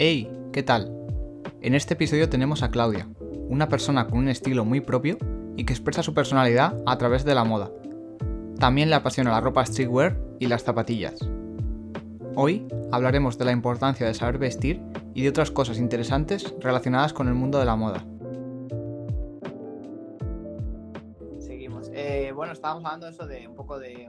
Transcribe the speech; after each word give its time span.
Hey, 0.00 0.30
¿qué 0.52 0.62
tal? 0.62 0.96
En 1.60 1.74
este 1.74 1.94
episodio 1.94 2.28
tenemos 2.28 2.62
a 2.62 2.70
Claudia, 2.70 3.08
una 3.48 3.68
persona 3.68 4.06
con 4.06 4.20
un 4.20 4.28
estilo 4.28 4.64
muy 4.64 4.80
propio 4.80 5.18
y 5.56 5.64
que 5.64 5.72
expresa 5.72 6.04
su 6.04 6.14
personalidad 6.14 6.80
a 6.86 6.96
través 6.98 7.24
de 7.24 7.34
la 7.34 7.42
moda. 7.42 7.72
También 8.60 8.90
le 8.90 8.94
apasiona 8.94 9.32
la 9.32 9.40
ropa 9.40 9.66
streetwear 9.66 10.16
y 10.38 10.46
las 10.46 10.62
zapatillas. 10.62 11.18
Hoy 12.36 12.68
hablaremos 12.92 13.38
de 13.38 13.46
la 13.46 13.50
importancia 13.50 14.06
de 14.06 14.14
saber 14.14 14.38
vestir 14.38 14.80
y 15.14 15.22
de 15.24 15.30
otras 15.30 15.50
cosas 15.50 15.78
interesantes 15.78 16.54
relacionadas 16.60 17.12
con 17.12 17.26
el 17.26 17.34
mundo 17.34 17.58
de 17.58 17.64
la 17.64 17.74
moda. 17.74 18.06
Seguimos. 21.40 21.90
Eh, 21.92 22.30
bueno, 22.36 22.52
estábamos 22.52 22.84
hablando 22.84 23.08
eso 23.08 23.26
de 23.26 23.48
un 23.48 23.56
poco 23.56 23.80
de 23.80 24.08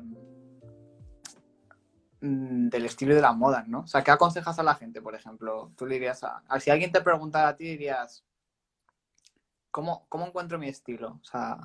del 2.22 2.86
estilo 2.86 3.16
de 3.16 3.22
la 3.22 3.34
moda, 3.34 3.64
¿no? 3.68 3.82
O 3.82 3.88
sea, 3.88 4.04
¿qué 4.04 4.12
aconsejas 4.12 4.60
a 4.60 4.64
la 4.64 4.76
gente, 4.76 5.02
por 5.02 5.16
ejemplo? 5.16 5.72
Tú 5.78 5.86
le 5.86 5.96
dirías 5.96 6.24
a, 6.24 6.44
a- 6.48 6.60
si 6.60 6.70
alguien 6.72 6.92
te 6.92 7.02
preguntara 7.02 7.50
a 7.50 7.56
ti, 7.58 7.66
dirías, 7.66 8.26
¿cómo, 9.72 10.06
cómo 10.10 10.28
encuentro 10.28 10.60
mi 10.60 10.68
estilo? 10.68 11.20
O 11.22 11.26
sea, 11.26 11.58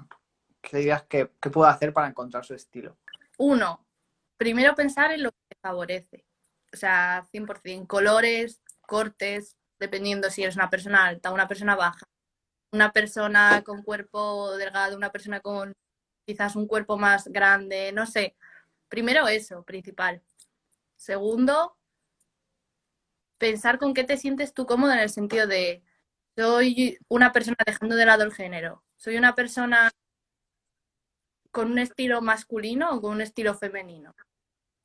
¿qué 0.63 0.79
dirías 0.79 1.05
que, 1.05 1.33
qué 1.41 1.51
puedo 1.51 1.69
hacer 1.69 1.93
para 1.93 2.09
encontrar 2.09 2.45
su 2.45 2.55
estilo? 2.55 2.97
Uno, 3.39 3.85
primero 4.37 4.75
pensar 4.75 5.13
en 5.13 5.23
lo 5.25 5.31
que 5.31 5.39
te 5.49 5.57
favorece. 5.61 6.25
O 6.73 6.77
sea, 6.77 7.27
100%, 7.31 7.89
colores, 7.89 8.63
cortes, 8.83 9.57
dependiendo 9.79 10.31
si 10.31 10.43
eres 10.43 10.57
una 10.57 10.71
persona 10.71 11.07
alta, 11.07 11.31
una 11.33 11.49
persona 11.49 11.77
baja, 11.77 12.07
una 12.73 12.93
persona 12.93 13.63
con 13.65 13.83
cuerpo 13.83 14.57
delgado, 14.57 14.97
una 14.97 15.13
persona 15.13 15.41
con 15.41 15.75
quizás 16.27 16.57
un 16.57 16.67
cuerpo 16.67 16.99
más 16.99 17.29
grande, 17.29 17.93
no 17.93 18.07
sé. 18.07 18.37
Primero 18.89 19.29
eso, 19.29 19.65
principal. 19.65 20.23
Segundo, 20.97 21.77
pensar 23.39 23.79
con 23.79 23.95
qué 23.95 24.05
te 24.05 24.17
sientes 24.17 24.55
tú 24.55 24.67
cómodo 24.67 24.93
en 24.93 24.99
el 25.01 25.11
sentido 25.11 25.47
de, 25.47 25.83
soy 26.37 26.99
una 27.09 27.33
persona 27.33 27.57
dejando 27.67 27.97
de 27.97 28.07
lado 28.07 28.23
el 28.25 28.33
género, 28.33 28.83
soy 28.97 29.17
una 29.17 29.35
persona 29.35 29.91
con 31.51 31.71
un 31.71 31.79
estilo 31.79 32.21
masculino 32.21 32.91
o 32.95 33.01
con 33.01 33.13
un 33.13 33.21
estilo 33.21 33.55
femenino. 33.55 34.15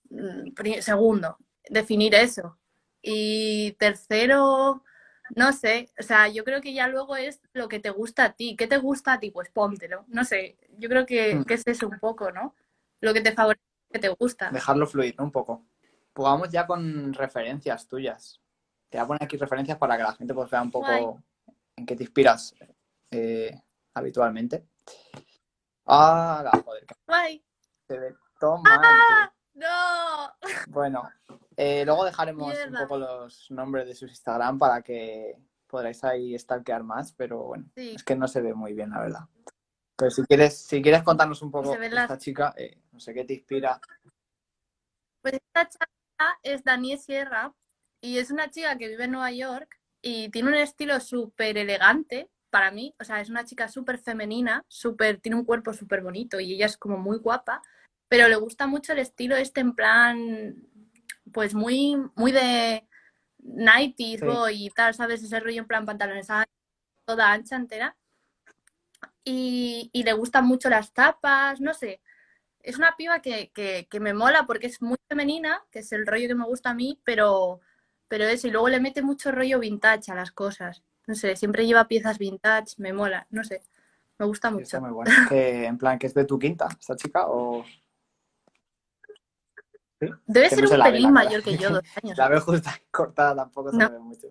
Mm, 0.09 0.51
Segundo, 0.81 1.37
definir 1.69 2.13
eso. 2.15 2.59
Y 3.01 3.71
tercero, 3.79 4.83
no 5.35 5.53
sé, 5.53 5.89
o 5.99 6.03
sea, 6.03 6.27
yo 6.27 6.43
creo 6.43 6.61
que 6.61 6.73
ya 6.73 6.87
luego 6.87 7.15
es 7.15 7.41
lo 7.53 7.67
que 7.69 7.79
te 7.79 7.89
gusta 7.89 8.25
a 8.25 8.33
ti. 8.33 8.55
¿Qué 8.55 8.67
te 8.67 8.77
gusta 8.77 9.13
a 9.13 9.19
ti? 9.19 9.31
Pues 9.31 9.49
póntelo. 9.49 10.05
No 10.09 10.25
sé, 10.25 10.57
yo 10.77 10.89
creo 10.89 11.05
que, 11.05 11.35
Mm. 11.35 11.45
que 11.45 11.53
es 11.55 11.63
eso 11.65 11.87
un 11.87 11.99
poco, 11.99 12.31
¿no? 12.31 12.55
Lo 13.01 13.13
que 13.13 13.21
te 13.21 13.31
favorece, 13.31 13.63
que 13.91 13.99
te 13.99 14.09
gusta. 14.09 14.51
Dejarlo 14.51 14.85
fluir, 14.85 15.15
¿no? 15.17 15.23
Un 15.23 15.31
poco. 15.31 15.65
Pues 16.19 16.25
vamos 16.31 16.49
ya 16.49 16.67
con 16.67 17.13
referencias 17.13 17.87
tuyas. 17.87 18.41
Te 18.89 18.97
voy 18.97 19.05
a 19.05 19.07
poner 19.07 19.23
aquí 19.23 19.37
referencias 19.37 19.77
para 19.77 19.95
que 19.95 20.03
la 20.03 20.11
gente 20.11 20.33
pues 20.33 20.51
vea 20.51 20.61
un 20.61 20.69
poco 20.69 21.23
en 21.77 21.85
qué 21.85 21.95
te 21.95 22.03
inspiras 22.03 22.53
eh, 23.09 23.57
habitualmente. 23.93 24.67
Ah, 25.85 26.41
la 26.43 26.51
joder, 26.61 26.85
¡Guay! 27.07 27.41
se 27.87 27.97
ve 27.97 28.15
todo 28.37 28.57
mal, 28.57 28.79
¡Ah! 28.83 29.33
tú. 29.53 29.59
¡No! 29.61 30.51
Bueno, 30.67 31.09
eh, 31.55 31.85
luego 31.85 32.03
dejaremos 32.03 32.53
un 32.67 32.73
poco 32.75 32.97
los 32.97 33.49
nombres 33.51 33.87
de 33.87 33.95
sus 33.95 34.09
Instagram 34.09 34.59
para 34.59 34.81
que 34.81 35.37
podráis 35.67 36.03
ahí 36.03 36.37
stalkear 36.37 36.83
más, 36.83 37.13
pero 37.13 37.43
bueno, 37.45 37.71
Sí, 37.75 37.93
es 37.95 38.03
que 38.03 38.17
no 38.17 38.27
se 38.27 38.41
ve 38.41 38.53
muy 38.53 38.73
bien, 38.73 38.89
la 38.89 38.99
verdad. 38.99 39.21
Pero 39.95 40.11
si 40.11 40.23
quieres, 40.23 40.57
si 40.57 40.81
quieres 40.81 41.01
contarnos 41.01 41.41
un 41.41 41.49
poco 41.49 41.77
de 41.77 41.89
las- 41.89 42.03
esta 42.11 42.17
chica, 42.17 42.53
eh, 42.57 42.81
no 42.91 42.99
sé 42.99 43.13
qué 43.13 43.23
te 43.23 43.35
inspira. 43.35 43.79
Pues 45.21 45.35
esta 45.35 45.69
chica 45.69 45.85
es 46.43 46.63
Daniel 46.63 46.99
Sierra 46.99 47.53
y 48.01 48.17
es 48.17 48.31
una 48.31 48.49
chica 48.49 48.77
que 48.77 48.87
vive 48.87 49.05
en 49.05 49.11
Nueva 49.11 49.31
York 49.31 49.79
y 50.01 50.29
tiene 50.29 50.49
un 50.49 50.55
estilo 50.55 50.99
súper 50.99 51.57
elegante 51.57 52.29
para 52.49 52.71
mí. 52.71 52.95
O 52.99 53.03
sea, 53.03 53.21
es 53.21 53.29
una 53.29 53.45
chica 53.45 53.67
súper 53.67 53.99
femenina, 53.99 54.63
súper, 54.67 55.19
tiene 55.19 55.37
un 55.37 55.45
cuerpo 55.45 55.73
súper 55.73 56.01
bonito 56.01 56.39
y 56.39 56.53
ella 56.53 56.65
es 56.65 56.77
como 56.77 56.97
muy 56.97 57.17
guapa, 57.17 57.61
pero 58.07 58.27
le 58.27 58.35
gusta 58.35 58.67
mucho 58.67 58.93
el 58.93 58.99
estilo 58.99 59.35
este 59.35 59.61
en 59.61 59.75
plan, 59.75 60.55
pues 61.33 61.53
muy, 61.53 61.97
muy 62.15 62.31
de 62.31 62.87
90s 63.43 64.19
Sí. 64.19 64.25
boy 64.25 64.65
y 64.65 64.69
tal, 64.69 64.93
¿sabes? 64.93 65.23
Ese 65.23 65.39
rollo 65.39 65.61
en 65.61 65.67
plan 65.67 65.85
pantalones 65.85 66.27
toda 67.05 67.31
ancha 67.31 67.55
entera. 67.55 67.95
Y, 69.23 69.89
y 69.93 70.03
le 70.03 70.13
gustan 70.13 70.45
mucho 70.45 70.69
las 70.69 70.93
tapas, 70.93 71.61
no 71.61 71.73
sé 71.73 72.01
es 72.61 72.77
una 72.77 72.95
piba 72.97 73.21
que, 73.21 73.51
que, 73.51 73.87
que 73.89 73.99
me 73.99 74.13
mola 74.13 74.45
porque 74.45 74.67
es 74.67 74.81
muy 74.81 74.97
femenina, 75.07 75.63
que 75.71 75.79
es 75.79 75.91
el 75.91 76.05
rollo 76.05 76.27
que 76.27 76.35
me 76.35 76.45
gusta 76.45 76.71
a 76.71 76.73
mí, 76.73 76.99
pero, 77.03 77.61
pero 78.07 78.25
eso, 78.25 78.47
y 78.47 78.51
luego 78.51 78.69
le 78.69 78.79
mete 78.79 79.01
mucho 79.01 79.31
rollo 79.31 79.59
vintage 79.59 80.11
a 80.11 80.15
las 80.15 80.31
cosas. 80.31 80.83
No 81.07 81.15
sé, 81.15 81.35
siempre 81.35 81.65
lleva 81.65 81.87
piezas 81.87 82.17
vintage, 82.17 82.75
me 82.77 82.93
mola, 82.93 83.25
no 83.29 83.43
sé, 83.43 83.61
me 84.17 84.25
gusta 84.25 84.51
mucho. 84.51 84.63
está 84.63 84.79
muy 84.79 84.91
bueno. 84.91 85.11
Que, 85.27 85.65
en 85.65 85.77
plan, 85.77 85.97
que 85.97 86.07
es 86.07 86.13
de 86.13 86.25
tu 86.25 86.37
quinta, 86.37 86.67
esta 86.79 86.95
chica, 86.95 87.27
o... 87.27 87.63
¿Sí? 90.01 90.07
Debe 90.27 90.49
que 90.49 90.55
ser 90.55 90.63
no 90.63 90.69
se 90.69 90.77
un 90.77 90.83
pelín 90.83 91.11
mayor 91.11 91.43
que 91.43 91.57
yo, 91.57 91.71
dos 91.71 91.83
años. 92.03 92.17
La 92.17 92.29
veo 92.29 92.39
justo 92.41 92.69
ahí 92.69 92.81
cortada, 92.91 93.35
tampoco 93.35 93.71
se 93.71 93.77
No. 93.77 93.89
ve 93.89 93.99
mucho. 93.99 94.27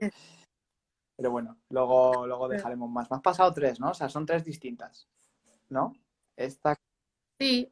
Pero 1.16 1.30
bueno, 1.30 1.58
luego, 1.70 2.26
luego 2.26 2.48
dejaremos 2.48 2.88
más. 2.90 3.10
Me 3.10 3.16
has 3.16 3.22
pasado 3.22 3.52
tres, 3.52 3.80
¿no? 3.80 3.90
O 3.90 3.94
sea, 3.94 4.08
son 4.08 4.24
tres 4.24 4.44
distintas, 4.44 5.08
¿no? 5.68 5.94
Esta... 6.36 6.76
Sí, 7.40 7.70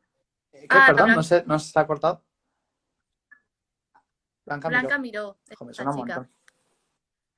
¿Qué? 0.61 0.67
Ah, 0.71 0.85
Perdón. 0.87 1.15
¿no 1.15 1.23
se, 1.23 1.45
¿no 1.45 1.59
se 1.59 1.79
ha 1.79 1.87
cortado? 1.87 2.25
Blanca, 4.45 4.69
Miró. 4.69 4.81
Blanca 4.81 4.99
Miró, 4.99 5.39
Joder, 5.57 5.75
suena 5.75 5.91
un 5.91 5.97
chica. 5.97 6.15
montón. 6.17 6.33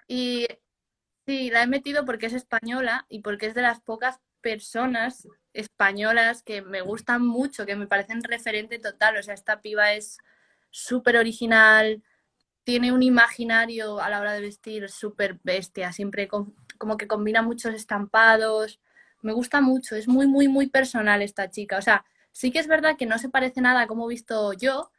Y 0.06 0.46
sí, 1.26 1.50
la 1.50 1.62
he 1.62 1.66
metido 1.66 2.04
porque 2.04 2.26
es 2.26 2.32
española 2.34 3.06
y 3.08 3.20
porque 3.20 3.46
es 3.46 3.54
de 3.54 3.62
las 3.62 3.80
pocas 3.80 4.20
personas 4.40 5.26
españolas 5.52 6.42
que 6.42 6.62
me 6.62 6.80
gustan 6.82 7.26
mucho, 7.26 7.66
que 7.66 7.76
me 7.76 7.86
parecen 7.86 8.22
referente 8.22 8.78
total. 8.78 9.16
O 9.16 9.22
sea, 9.22 9.34
esta 9.34 9.60
piba 9.60 9.92
es 9.92 10.18
súper 10.70 11.16
original, 11.16 12.02
tiene 12.64 12.92
un 12.92 13.02
imaginario 13.02 14.00
a 14.00 14.10
la 14.10 14.20
hora 14.20 14.32
de 14.32 14.42
vestir 14.42 14.88
súper 14.90 15.38
bestia, 15.42 15.92
siempre 15.92 16.28
con- 16.28 16.54
como 16.78 16.96
que 16.96 17.08
combina 17.08 17.42
muchos 17.42 17.74
estampados. 17.74 18.80
Me 19.22 19.32
gusta 19.32 19.60
mucho, 19.60 19.96
es 19.96 20.06
muy, 20.08 20.26
muy, 20.26 20.48
muy 20.48 20.68
personal 20.68 21.22
esta 21.22 21.50
chica. 21.50 21.78
O 21.78 21.82
sea, 21.82 22.04
sí 22.38 22.52
que 22.52 22.60
es 22.60 22.68
verdad 22.68 22.96
que 22.96 23.04
no 23.06 23.18
se 23.18 23.28
parece 23.28 23.60
nada 23.60 23.80
a 23.82 23.86
como 23.88 24.06
he 24.06 24.14
visto 24.14 24.52
yo, 24.52 24.92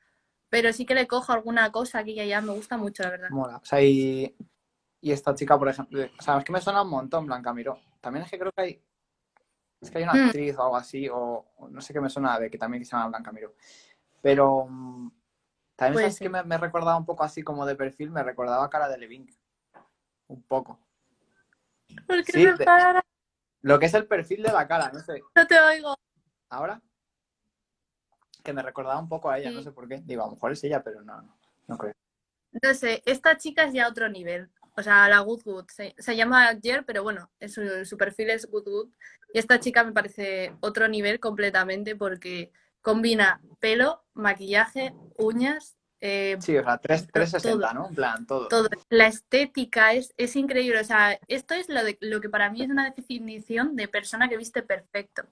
pero 0.50 0.74
sí 0.74 0.86
que 0.86 0.94
le 0.94 1.08
cojo 1.08 1.32
alguna 1.32 1.72
cosa 1.72 2.00
aquí 2.00 2.12
y 2.12 2.20
allá. 2.20 2.42
Me 2.42 2.52
gusta 2.52 2.76
mucho, 2.78 3.02
la 3.04 3.12
verdad. 3.12 3.30
Mola. 3.30 3.58
O 3.58 3.66
sea, 3.66 3.82
y, 3.82 4.36
y 5.00 5.12
esta 5.14 5.34
chica, 5.34 5.58
por 5.58 5.70
ejemplo, 5.70 6.02
o 6.20 6.22
sea, 6.22 6.38
es 6.38 6.44
que 6.44 6.52
me 6.52 6.60
suena 6.60 6.82
un 6.82 6.90
montón 6.90 7.26
Blanca 7.26 7.54
Miró. 7.54 7.80
También 8.02 8.26
es 8.26 8.32
que 8.32 8.38
creo 8.40 8.52
que 8.52 8.62
hay, 8.62 8.84
es 9.80 9.90
que 9.90 10.00
hay 10.00 10.04
una 10.04 10.14
Mm. 10.16 10.26
actriz 10.26 10.58
o 10.58 10.64
algo 10.64 10.76
así, 10.76 11.08
o, 11.08 11.46
o 11.56 11.70
no 11.70 11.80
sé 11.80 11.94
qué 11.94 12.02
me 12.02 12.10
suena 12.10 12.38
de 12.40 12.50
que 12.52 12.58
también 12.58 12.84
se 12.84 12.92
llama 12.92 13.08
Blanca 13.08 13.32
Miró. 13.32 13.54
Pero 14.22 14.66
mm, 14.68 15.12
también 15.78 15.94
Puede 15.94 16.06
sabes 16.08 16.20
que 16.20 16.26
ser. 16.26 16.32
me, 16.32 16.44
me 16.44 16.58
recordaba 16.58 16.98
un 16.98 17.06
poco 17.06 17.24
así 17.24 17.42
como 17.42 17.66
de 17.66 17.76
perfil, 17.78 18.12
me 18.12 18.22
recordaba 18.24 18.66
a 18.66 18.70
Cara 18.70 18.90
de 18.90 18.98
Levine. 18.98 19.34
Un 20.28 20.44
poco. 20.44 20.78
Porque 22.06 22.32
Sí, 22.34 22.44
se 22.44 22.54
de- 22.58 22.66
para, 22.66 23.02
Lo 23.62 23.80
que 23.80 23.86
es 23.86 23.94
el 23.94 24.08
perfil 24.08 24.44
de 24.44 24.52
la 24.52 24.68
cara, 24.68 24.92
no 24.92 25.00
sé. 25.00 25.22
no 25.36 25.48
te 25.48 25.60
oigo. 25.60 25.96
Ahora, 26.50 26.82
que 28.44 28.54
me 28.54 28.62
recordaba 28.64 29.00
un 29.00 29.10
poco 29.10 29.30
a 29.30 29.38
ella, 29.40 29.50
Sí. 29.50 29.56
no 29.56 29.64
sé 29.64 29.72
por 29.72 29.88
qué. 29.88 30.02
Digo, 30.06 30.24
a 30.24 30.28
lo 30.28 30.34
mejor 30.34 30.52
es 30.52 30.64
ella, 30.64 30.84
pero 30.84 31.02
no, 31.02 31.22
no, 31.22 31.38
no 31.68 31.78
creo. 31.78 31.94
No 32.64 32.74
sé, 32.74 33.02
esta 33.06 33.38
chica 33.38 33.66
es 33.66 33.74
ya 33.74 33.88
otro 33.88 34.10
nivel. 34.10 34.50
O 34.76 34.82
sea, 34.82 35.08
la 35.10 35.20
Good 35.20 35.44
Good. 35.44 35.66
Se, 35.70 35.94
se 35.98 36.16
llama 36.16 36.48
Jer, 36.62 36.86
pero 36.86 37.04
bueno, 37.04 37.30
en 37.40 37.50
su, 37.50 37.86
su 37.86 37.98
perfil 37.98 38.30
es 38.30 38.46
Good 38.50 38.64
Good. 38.64 38.90
Y 39.34 39.40
esta 39.40 39.60
chica 39.60 39.84
me 39.84 39.92
parece 39.92 40.56
otro 40.62 40.88
nivel 40.88 41.20
completamente 41.20 41.96
porque 41.96 42.52
combina 42.82 43.42
pelo, 43.60 44.04
maquillaje, 44.14 44.94
uñas, 45.18 45.76
eh, 46.02 46.38
Sí, 46.40 46.56
o 46.58 46.64
sea, 46.64 46.78
tres- 46.78 47.08
360, 47.12 47.68
todo. 47.68 47.74
¿no? 47.74 47.90
En 47.90 47.96
plan, 47.96 48.26
todo. 48.26 48.48
todo. 48.48 48.70
La 48.88 49.08
estética 49.08 49.92
es, 49.94 50.14
es 50.16 50.36
increíble. 50.38 50.80
O 50.80 50.84
sea, 50.86 51.20
esto 51.28 51.54
es 51.56 51.68
lo, 51.68 51.84
de, 51.84 51.98
lo 52.00 52.22
que 52.22 52.30
para 52.30 52.50
mí 52.50 52.64
es 52.64 52.70
una 52.70 52.90
definición 52.92 53.76
de 53.76 53.90
persona 53.90 54.30
que 54.30 54.38
viste 54.38 54.64
perfecto. 54.64 55.24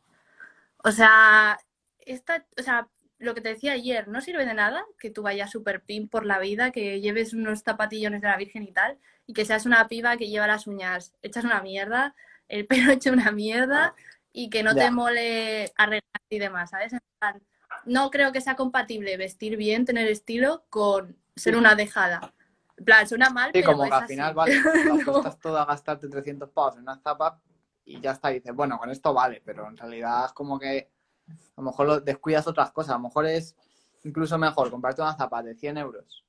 O 0.84 0.92
sea, 0.92 1.58
esta, 2.00 2.46
o 2.60 2.62
sea, 2.64 2.88
lo 3.20 3.34
que 3.34 3.42
te 3.42 3.50
decía 3.50 3.74
ayer, 3.74 4.08
no 4.08 4.22
sirve 4.22 4.46
de 4.46 4.54
nada 4.54 4.86
que 5.00 5.10
tú 5.10 5.24
vayas 5.24 5.52
súper 5.52 5.82
pin 5.82 6.08
por 6.08 6.26
la 6.26 6.40
vida, 6.40 6.72
que 6.72 7.02
lleves 7.02 7.34
unos 7.34 7.64
zapatillones 7.64 8.22
de 8.22 8.28
la 8.28 8.38
Virgen 8.38 8.64
y 8.64 8.72
tal, 8.72 8.98
y 9.26 9.34
que 9.34 9.46
seas 9.46 9.66
una 9.66 9.88
piba 9.88 10.18
que 10.18 10.30
lleva 10.30 10.48
las 10.48 10.68
uñas 10.68 11.14
hechas 11.22 11.44
una 11.44 11.62
mierda, 11.62 12.16
el 12.48 12.66
pelo 12.68 12.92
hecho 12.92 13.12
una 13.12 13.32
mierda, 13.32 13.96
y 14.32 14.50
que 14.50 14.64
no 14.64 14.74
Ya. 14.76 14.86
te 14.86 14.92
mole 14.92 15.72
arreglar 15.78 16.04
y 16.30 16.40
demás, 16.40 16.70
¿sabes? 16.70 16.94
En 16.94 17.00
plan, 17.20 17.42
no 17.86 18.12
creo 18.12 18.32
que 18.32 18.42
sea 18.42 18.56
compatible 18.56 19.18
vestir 19.18 19.58
bien, 19.58 19.86
tener 19.86 20.08
estilo, 20.08 20.66
con 20.70 21.18
ser 21.36 21.56
una 21.58 21.76
dejada. 21.76 22.34
En 22.78 22.86
plan, 22.86 23.08
suena 23.08 23.30
mal, 23.32 23.48
Sí, 23.52 23.62
pero 23.62 23.72
como 23.72 23.86
es 23.86 23.90
que 23.90 23.96
al 23.96 24.04
así. 24.04 24.14
final, 24.14 24.34
vale, 24.36 24.54
No. 24.86 24.94
apuestas 25.02 25.40
todo 25.40 25.58
a 25.58 25.66
gastarte 25.66 26.08
300 26.08 26.50
pavos 26.50 26.76
en 26.76 26.82
una 26.84 26.98
zapa 27.00 27.42
y 27.86 28.00
ya 28.00 28.12
está. 28.12 28.32
Y 28.32 28.36
dices, 28.36 28.54
bueno, 28.54 28.78
con 28.78 28.92
esto 28.92 29.14
vale, 29.14 29.42
pero 29.44 29.68
en 29.68 29.76
realidad 29.78 30.26
es 30.26 30.34
como 30.34 30.60
que 30.60 30.92
a 31.28 31.62
lo 31.62 31.64
mejor 31.64 31.88
lo 31.88 32.00
descuidas 32.02 32.48
otras 32.48 32.72
cosas. 32.72 32.92
A 32.92 32.98
lo 32.98 33.04
mejor 33.04 33.26
es 33.26 33.56
incluso 34.04 34.38
mejor 34.38 34.70
comprarte 34.72 35.02
una 35.02 35.16
zapa 35.16 35.44
de 35.44 35.56
100 35.56 35.78
euros 35.78 36.24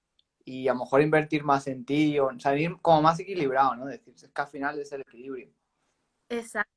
y 0.44 0.66
a 0.68 0.72
lo 0.72 0.80
mejor 0.80 1.02
invertir 1.02 1.44
más 1.44 1.66
en 1.66 1.84
ti 1.84 2.18
o 2.18 2.30
salir 2.40 2.76
como 2.80 3.02
más 3.02 3.20
equilibrado, 3.20 3.76
¿no? 3.76 3.86
Decir, 3.86 4.14
es 4.14 4.28
que 4.28 4.40
al 4.40 4.48
final 4.48 4.78
es 4.78 4.90
el 4.92 5.02
equilibrio. 5.02 5.52
Exacto. 6.28 6.72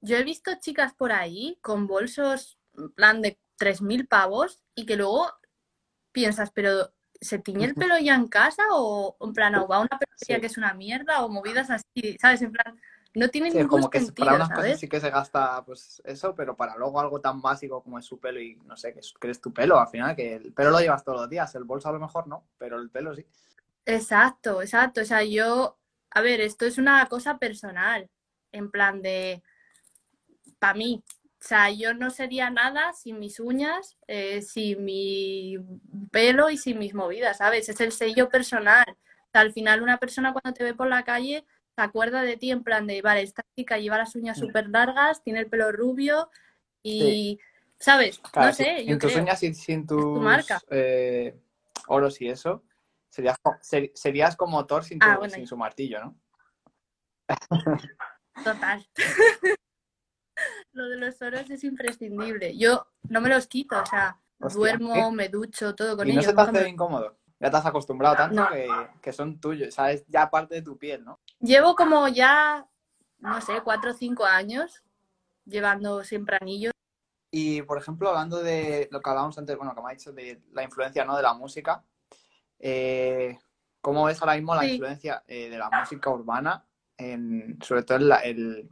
Yo 0.00 0.16
he 0.16 0.22
visto 0.24 0.52
chicas 0.60 0.94
por 0.94 1.12
ahí 1.12 1.58
con 1.62 1.86
bolsos, 1.86 2.58
en 2.76 2.92
plan 2.92 3.22
de 3.22 3.38
3.000 3.58 4.06
pavos, 4.06 4.62
y 4.74 4.86
que 4.86 4.96
luego 4.96 5.32
piensas, 6.12 6.50
pero 6.52 6.92
¿se 7.20 7.38
tiñe 7.38 7.64
el 7.64 7.74
pelo 7.74 7.98
ya 7.98 8.14
en 8.14 8.28
casa? 8.28 8.62
O 8.72 9.16
en 9.20 9.32
plan, 9.32 9.54
o 9.56 9.66
va 9.66 9.76
a 9.76 9.80
una 9.80 9.98
peluquería 9.98 10.36
Sí. 10.36 10.40
que 10.40 10.46
es 10.46 10.58
una 10.58 10.74
mierda, 10.74 11.24
o 11.24 11.28
movidas 11.28 11.70
así, 11.70 12.18
¿sabes? 12.20 12.42
En 12.42 12.52
plan, 12.52 12.78
no 13.14 13.28
tiene 13.28 13.50
Sí, 13.50 13.58
ningún 13.58 13.68
como 13.68 13.90
que 13.90 14.00
sentido, 14.00 14.26
para 14.26 14.36
unas 14.36 14.50
cosas 14.50 14.80
sí 14.80 14.88
que 14.88 15.00
se 15.00 15.10
gasta 15.10 15.64
pues 15.64 16.02
eso, 16.04 16.34
pero 16.34 16.56
para 16.56 16.76
luego 16.76 17.00
algo 17.00 17.20
tan 17.20 17.40
básico 17.40 17.82
como 17.82 17.98
es 17.98 18.04
su 18.04 18.18
pelo 18.18 18.40
y 18.40 18.56
no 18.64 18.76
sé, 18.76 18.92
que 18.92 19.00
es, 19.00 19.14
que 19.20 19.30
es 19.30 19.40
tu 19.40 19.52
pelo 19.52 19.78
al 19.78 19.88
final, 19.88 20.16
que 20.16 20.34
el 20.34 20.52
pelo 20.52 20.70
lo 20.70 20.80
llevas 20.80 21.04
todos 21.04 21.20
los 21.20 21.30
días, 21.30 21.54
el 21.54 21.64
bolso 21.64 21.88
a 21.88 21.92
lo 21.92 22.00
mejor 22.00 22.26
no, 22.26 22.44
pero 22.58 22.78
el 22.78 22.90
pelo 22.90 23.14
sí. 23.14 23.24
Exacto, 23.86 24.62
exacto. 24.62 25.00
O 25.02 25.04
sea, 25.04 25.22
yo, 25.24 25.78
a 26.10 26.20
ver, 26.22 26.40
esto 26.40 26.64
es 26.66 26.78
una 26.78 27.06
cosa 27.06 27.38
personal, 27.38 28.08
en 28.52 28.70
plan 28.70 29.02
de, 29.02 29.42
para 30.58 30.74
mí. 30.74 31.02
O 31.40 31.46
sea, 31.46 31.70
yo 31.70 31.92
no 31.94 32.10
sería 32.10 32.48
nada 32.50 32.92
sin 32.94 33.18
mis 33.18 33.38
uñas, 33.38 33.98
eh, 34.06 34.40
sin 34.40 34.84
mi 34.84 35.58
pelo 36.10 36.48
y 36.50 36.56
sin 36.56 36.78
mis 36.78 36.94
movidas, 36.94 37.38
¿sabes? 37.38 37.68
Es 37.68 37.80
el 37.80 37.92
sello 37.92 38.30
personal. 38.30 38.84
O 38.88 39.30
sea, 39.32 39.42
al 39.42 39.52
final 39.52 39.82
una 39.82 39.98
persona 39.98 40.32
cuando 40.32 40.54
te 40.54 40.64
ve 40.64 40.74
por 40.74 40.88
la 40.88 41.04
calle 41.04 41.44
se 41.76 41.82
acuerda 41.82 42.22
de 42.22 42.36
ti 42.36 42.50
en 42.50 42.62
plan 42.62 42.86
de, 42.86 43.02
vale, 43.02 43.22
esta 43.22 43.44
chica 43.56 43.78
lleva 43.78 43.98
las 43.98 44.14
uñas 44.14 44.38
Mm. 44.38 44.40
súper 44.40 44.68
largas, 44.68 45.22
tiene 45.22 45.40
el 45.40 45.46
pelo 45.48 45.72
rubio 45.72 46.30
y, 46.82 47.38
¿sabes? 47.78 48.18
Claro, 48.32 48.48
No 48.48 48.54
sé, 48.54 48.84
yo 48.84 48.90
sin 48.92 48.98
tus 48.98 49.16
uñas 49.16 49.42
y 49.42 49.54
sin 49.54 49.86
tus 49.86 50.20
marca. 50.20 50.60
eh, 50.70 51.36
oros 51.88 52.20
y 52.20 52.28
eso, 52.28 52.62
serías, 53.10 53.36
ser- 53.60 53.90
serías 53.94 54.36
como 54.36 54.64
Thor 54.66 54.84
sin, 54.84 54.98
tu- 55.00 55.06
Ah, 55.08 55.18
bueno, 55.18 55.34
sin 55.34 55.44
y- 55.44 55.46
su 55.46 55.56
martillo, 55.56 56.00
¿no? 56.00 56.16
Total. 58.44 58.86
Lo 60.72 60.88
de 60.88 60.96
los 60.96 61.20
oros 61.22 61.48
es 61.50 61.62
imprescindible. 61.64 62.56
Yo 62.56 62.86
no 63.08 63.20
me 63.20 63.28
los 63.28 63.46
quito, 63.46 63.80
o 63.80 63.86
sea, 63.86 64.20
Hostia, 64.40 64.58
duermo, 64.58 64.92
¿qué? 65.10 65.10
me 65.16 65.28
ducho, 65.28 65.74
todo 65.74 65.96
con 65.96 66.08
y 66.08 66.12
no 66.12 66.20
ellos. 66.20 66.30
se 66.30 66.36
te 66.36 66.40
hace 66.42 66.52
me- 66.52 66.68
incómodo. 66.68 67.16
Ya 67.38 67.50
te 67.50 67.56
has 67.56 67.66
acostumbrado 67.66 68.16
tanto 68.16 68.34
No. 68.42 68.48
que, 68.50 68.68
que 69.00 69.12
son 69.12 69.38
tuyos, 69.40 69.74
¿sabes? 69.74 70.04
Ya 70.08 70.28
parte 70.30 70.56
de 70.56 70.62
tu 70.62 70.76
piel, 70.78 71.04
¿no? 71.04 71.20
Llevo 71.40 71.74
como 71.74 72.08
ya, 72.08 72.66
no 73.18 73.40
sé, 73.40 73.60
cuatro 73.62 73.90
o 73.90 73.94
cinco 73.94 74.24
años 74.24 74.82
llevando 75.44 76.02
siempre 76.04 76.38
anillos. 76.40 76.72
Y, 77.30 77.62
por 77.62 77.78
ejemplo, 77.78 78.08
hablando 78.10 78.42
de 78.42 78.88
lo 78.90 79.00
que 79.00 79.10
hablábamos 79.10 79.36
antes, 79.38 79.56
bueno, 79.56 79.74
que 79.74 79.82
me 79.82 79.88
ha 79.88 79.94
dicho 79.94 80.12
de 80.12 80.40
la 80.52 80.62
influencia, 80.62 81.04
¿no? 81.04 81.16
De 81.16 81.22
la 81.22 81.34
música, 81.34 81.84
eh, 82.60 83.38
¿cómo 83.80 84.04
ves 84.04 84.20
ahora 84.22 84.36
mismo 84.36 84.54
la 84.54 84.62
Sí. 84.62 84.72
influencia 84.72 85.24
eh, 85.26 85.50
de 85.50 85.58
la 85.58 85.68
música 85.68 86.10
urbana, 86.10 86.64
en, 86.96 87.58
sobre 87.62 87.82
todo 87.82 87.98
en 87.98 88.08
la, 88.08 88.16
el- 88.20 88.68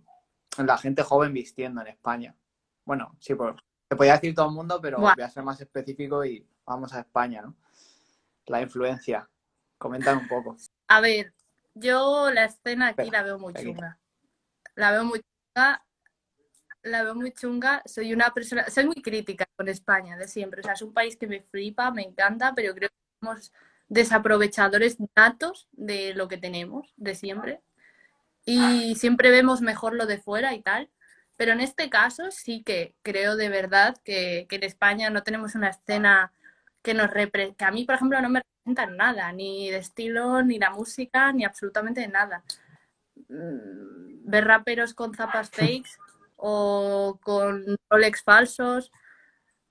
en 0.57 0.67
la 0.67 0.79
gente 0.79 1.03
joven 1.03 1.33
vistiendo 1.33 1.81
en 1.81 1.89
España? 1.89 2.37
Bueno, 2.85 3.17
sí, 3.19 3.35
pues, 3.35 3.57
te 3.89 3.97
podía 3.97 4.13
decir 4.15 4.35
todo 4.35 4.47
el 4.47 4.55
mundo, 4.55 4.81
pero 4.81 4.99
voy 4.99 5.25
a 5.25 5.29
ser 5.31 5.43
más 5.43 5.61
específico 5.61 6.25
y 6.25 6.47
vamos 6.65 6.95
a 6.95 7.01
España, 7.01 7.43
¿no? 7.43 7.55
La 8.47 8.63
influencia. 8.63 9.29
Coméntame 9.79 10.21
un 10.23 10.29
poco. 10.29 10.57
A 10.89 11.01
ver, 11.01 11.35
yo 11.75 12.31
la 12.31 12.45
escena 12.45 12.89
aquí 12.89 13.03
Espera, 13.03 13.21
la 13.21 13.25
veo 13.25 13.39
muy 13.39 13.53
aquí. 13.55 13.65
chunga. 13.65 13.99
La 14.75 14.91
veo 14.93 15.05
muy 15.05 15.21
chunga. 15.21 15.85
La 16.83 17.03
veo 17.05 17.15
muy 17.15 17.33
chunga. 17.33 17.83
Soy 17.87 18.13
una 18.13 18.33
persona, 18.35 18.69
soy 18.69 18.87
muy 18.87 19.03
crítica 19.03 19.47
con 19.57 19.69
España 19.69 20.17
de 20.17 20.29
siempre. 20.29 20.61
O 20.61 20.65
sea, 20.65 20.73
es 20.73 20.83
un 20.83 20.93
país 20.93 21.17
que 21.17 21.27
me 21.27 21.43
flipa, 21.43 21.91
me 21.91 22.03
encanta, 22.03 22.53
pero 22.55 22.75
creo 22.75 22.89
que 22.89 22.97
somos 23.21 23.53
desaprovechadores 23.89 24.97
natos 25.17 25.69
de 25.73 26.15
lo 26.15 26.29
que 26.29 26.39
tenemos 26.39 26.93
de 26.97 27.15
siempre. 27.15 27.61
Y 28.45 28.97
siempre 28.97 29.31
vemos 29.31 29.61
mejor 29.61 29.95
lo 29.95 30.07
de 30.07 30.19
fuera 30.19 30.55
y 30.55 30.63
tal. 30.63 30.91
Pero 31.37 31.53
en 31.53 31.61
este 31.61 31.89
caso 31.91 32.31
sí 32.31 32.63
que 32.63 32.95
creo 33.03 33.37
de 33.37 33.49
verdad 33.49 33.97
que, 34.05 34.47
que 34.49 34.57
en 34.57 34.65
España 34.65 35.11
no 35.11 35.23
tenemos 35.23 35.55
una 35.55 35.69
escena 35.71 36.33
que 36.83 36.95
nos 36.95 37.11
repre 37.11 37.55
que 37.55 37.65
a 37.65 37.71
mí, 37.71 37.85
por 37.85 37.95
ejemplo, 37.95 38.21
no 38.21 38.29
me 38.29 38.41
representan 38.41 38.97
nada, 38.97 39.33
ni 39.33 39.71
de 39.71 39.79
estilo, 39.79 40.43
ni 40.43 40.59
la 40.59 40.71
música, 40.71 41.33
ni 41.33 41.45
absolutamente 41.45 42.07
nada. 42.09 42.43
Mm, 43.29 44.29
Ver 44.31 44.45
raperos 44.45 44.95
con 44.95 45.15
zapas 45.15 45.51
fakes 45.85 45.99
o 46.37 47.19
con 47.23 47.77
Rolex 47.91 48.23
falsos 48.23 48.91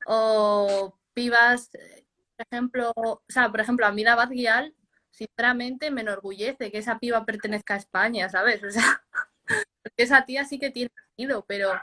o 0.06 0.98
pibas, 1.14 1.74
eh, 1.76 2.06
por 2.38 2.48
ejemplo, 2.50 2.92
o 2.96 3.22
sea, 3.28 3.50
por 3.50 3.60
ejemplo, 3.60 3.86
a 3.86 3.92
mí 3.92 4.04
la 4.04 4.16
Bad 4.16 4.32
Gyal, 4.32 4.74
sinceramente 5.12 5.92
me 5.92 6.02
enorgullece 6.02 6.72
que 6.72 6.78
esa 6.80 6.98
piba 6.98 7.26
pertenezca 7.26 7.76
a 7.76 7.78
España, 7.78 8.30
¿sabes? 8.30 8.64
O 8.64 8.72
sea, 8.72 9.04
porque 9.84 10.04
esa 10.04 10.26
tía 10.26 10.46
sí 10.46 10.58
que 10.60 10.72
tiene 10.72 10.92
estilo, 11.10 11.46
pero 11.48 11.74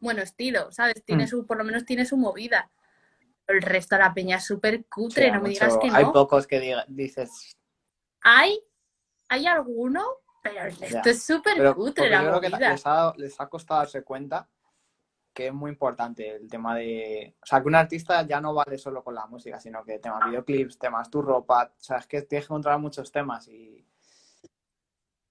bueno, 0.00 0.20
estilo, 0.22 0.70
¿sabes? 0.72 1.02
Tiene 1.04 1.24
Mm. 1.24 1.28
su, 1.28 1.46
por 1.46 1.56
lo 1.56 1.64
menos 1.64 1.84
tiene 1.84 2.04
su 2.04 2.16
movida. 2.16 2.68
Pero 3.52 3.66
el 3.66 3.70
resto 3.70 3.96
de 3.96 4.00
la 4.02 4.14
peña 4.14 4.36
es 4.36 4.44
súper 4.46 4.86
cutre, 4.86 5.24
Sí, 5.26 5.30
no 5.30 5.34
me 5.42 5.48
mucho- 5.50 5.50
digas 5.66 5.78
que 5.78 5.90
Hay 5.92 6.04
no. 6.04 6.12
pocos 6.12 6.46
que 6.46 6.58
diga- 6.60 6.84
dices, 6.88 7.54
Hay, 8.22 8.58
hay 9.28 9.46
alguno, 9.46 10.02
pero 10.42 10.60
el 10.64 10.76
resto 10.76 11.00
Ya. 11.04 11.10
es 11.10 11.22
súper 11.22 11.74
cutre 11.74 12.08
la 12.08 12.22
yo 12.22 12.28
creo 12.28 12.40
que 12.40 12.48
les 12.48 12.86
ha, 12.86 13.12
les 13.16 13.38
ha 13.40 13.48
costado 13.48 13.80
darse 13.80 14.02
cuenta 14.04 14.48
que 15.34 15.48
es 15.48 15.52
muy 15.52 15.70
importante 15.70 16.28
el 16.36 16.48
tema 16.48 16.76
de... 16.76 17.36
O 17.42 17.46
sea, 17.46 17.60
que 17.62 17.68
un 17.68 17.74
artista 17.74 18.22
ya 18.26 18.40
no 18.40 18.52
vale 18.54 18.76
solo 18.78 19.02
con 19.02 19.14
la 19.14 19.26
música, 19.26 19.58
sino 19.60 19.82
que 19.84 19.98
temas 19.98 20.24
videoclips, 20.26 20.78
temas 20.78 21.10
tu 21.10 21.20
ropa, 21.22 21.72
o 21.76 21.82
sea, 21.82 21.96
es 21.98 22.06
que 22.06 22.22
tienes 22.22 22.44
que 22.46 22.48
controlar 22.50 22.78
muchos 22.80 23.10
temas 23.12 23.48
y... 23.48 23.86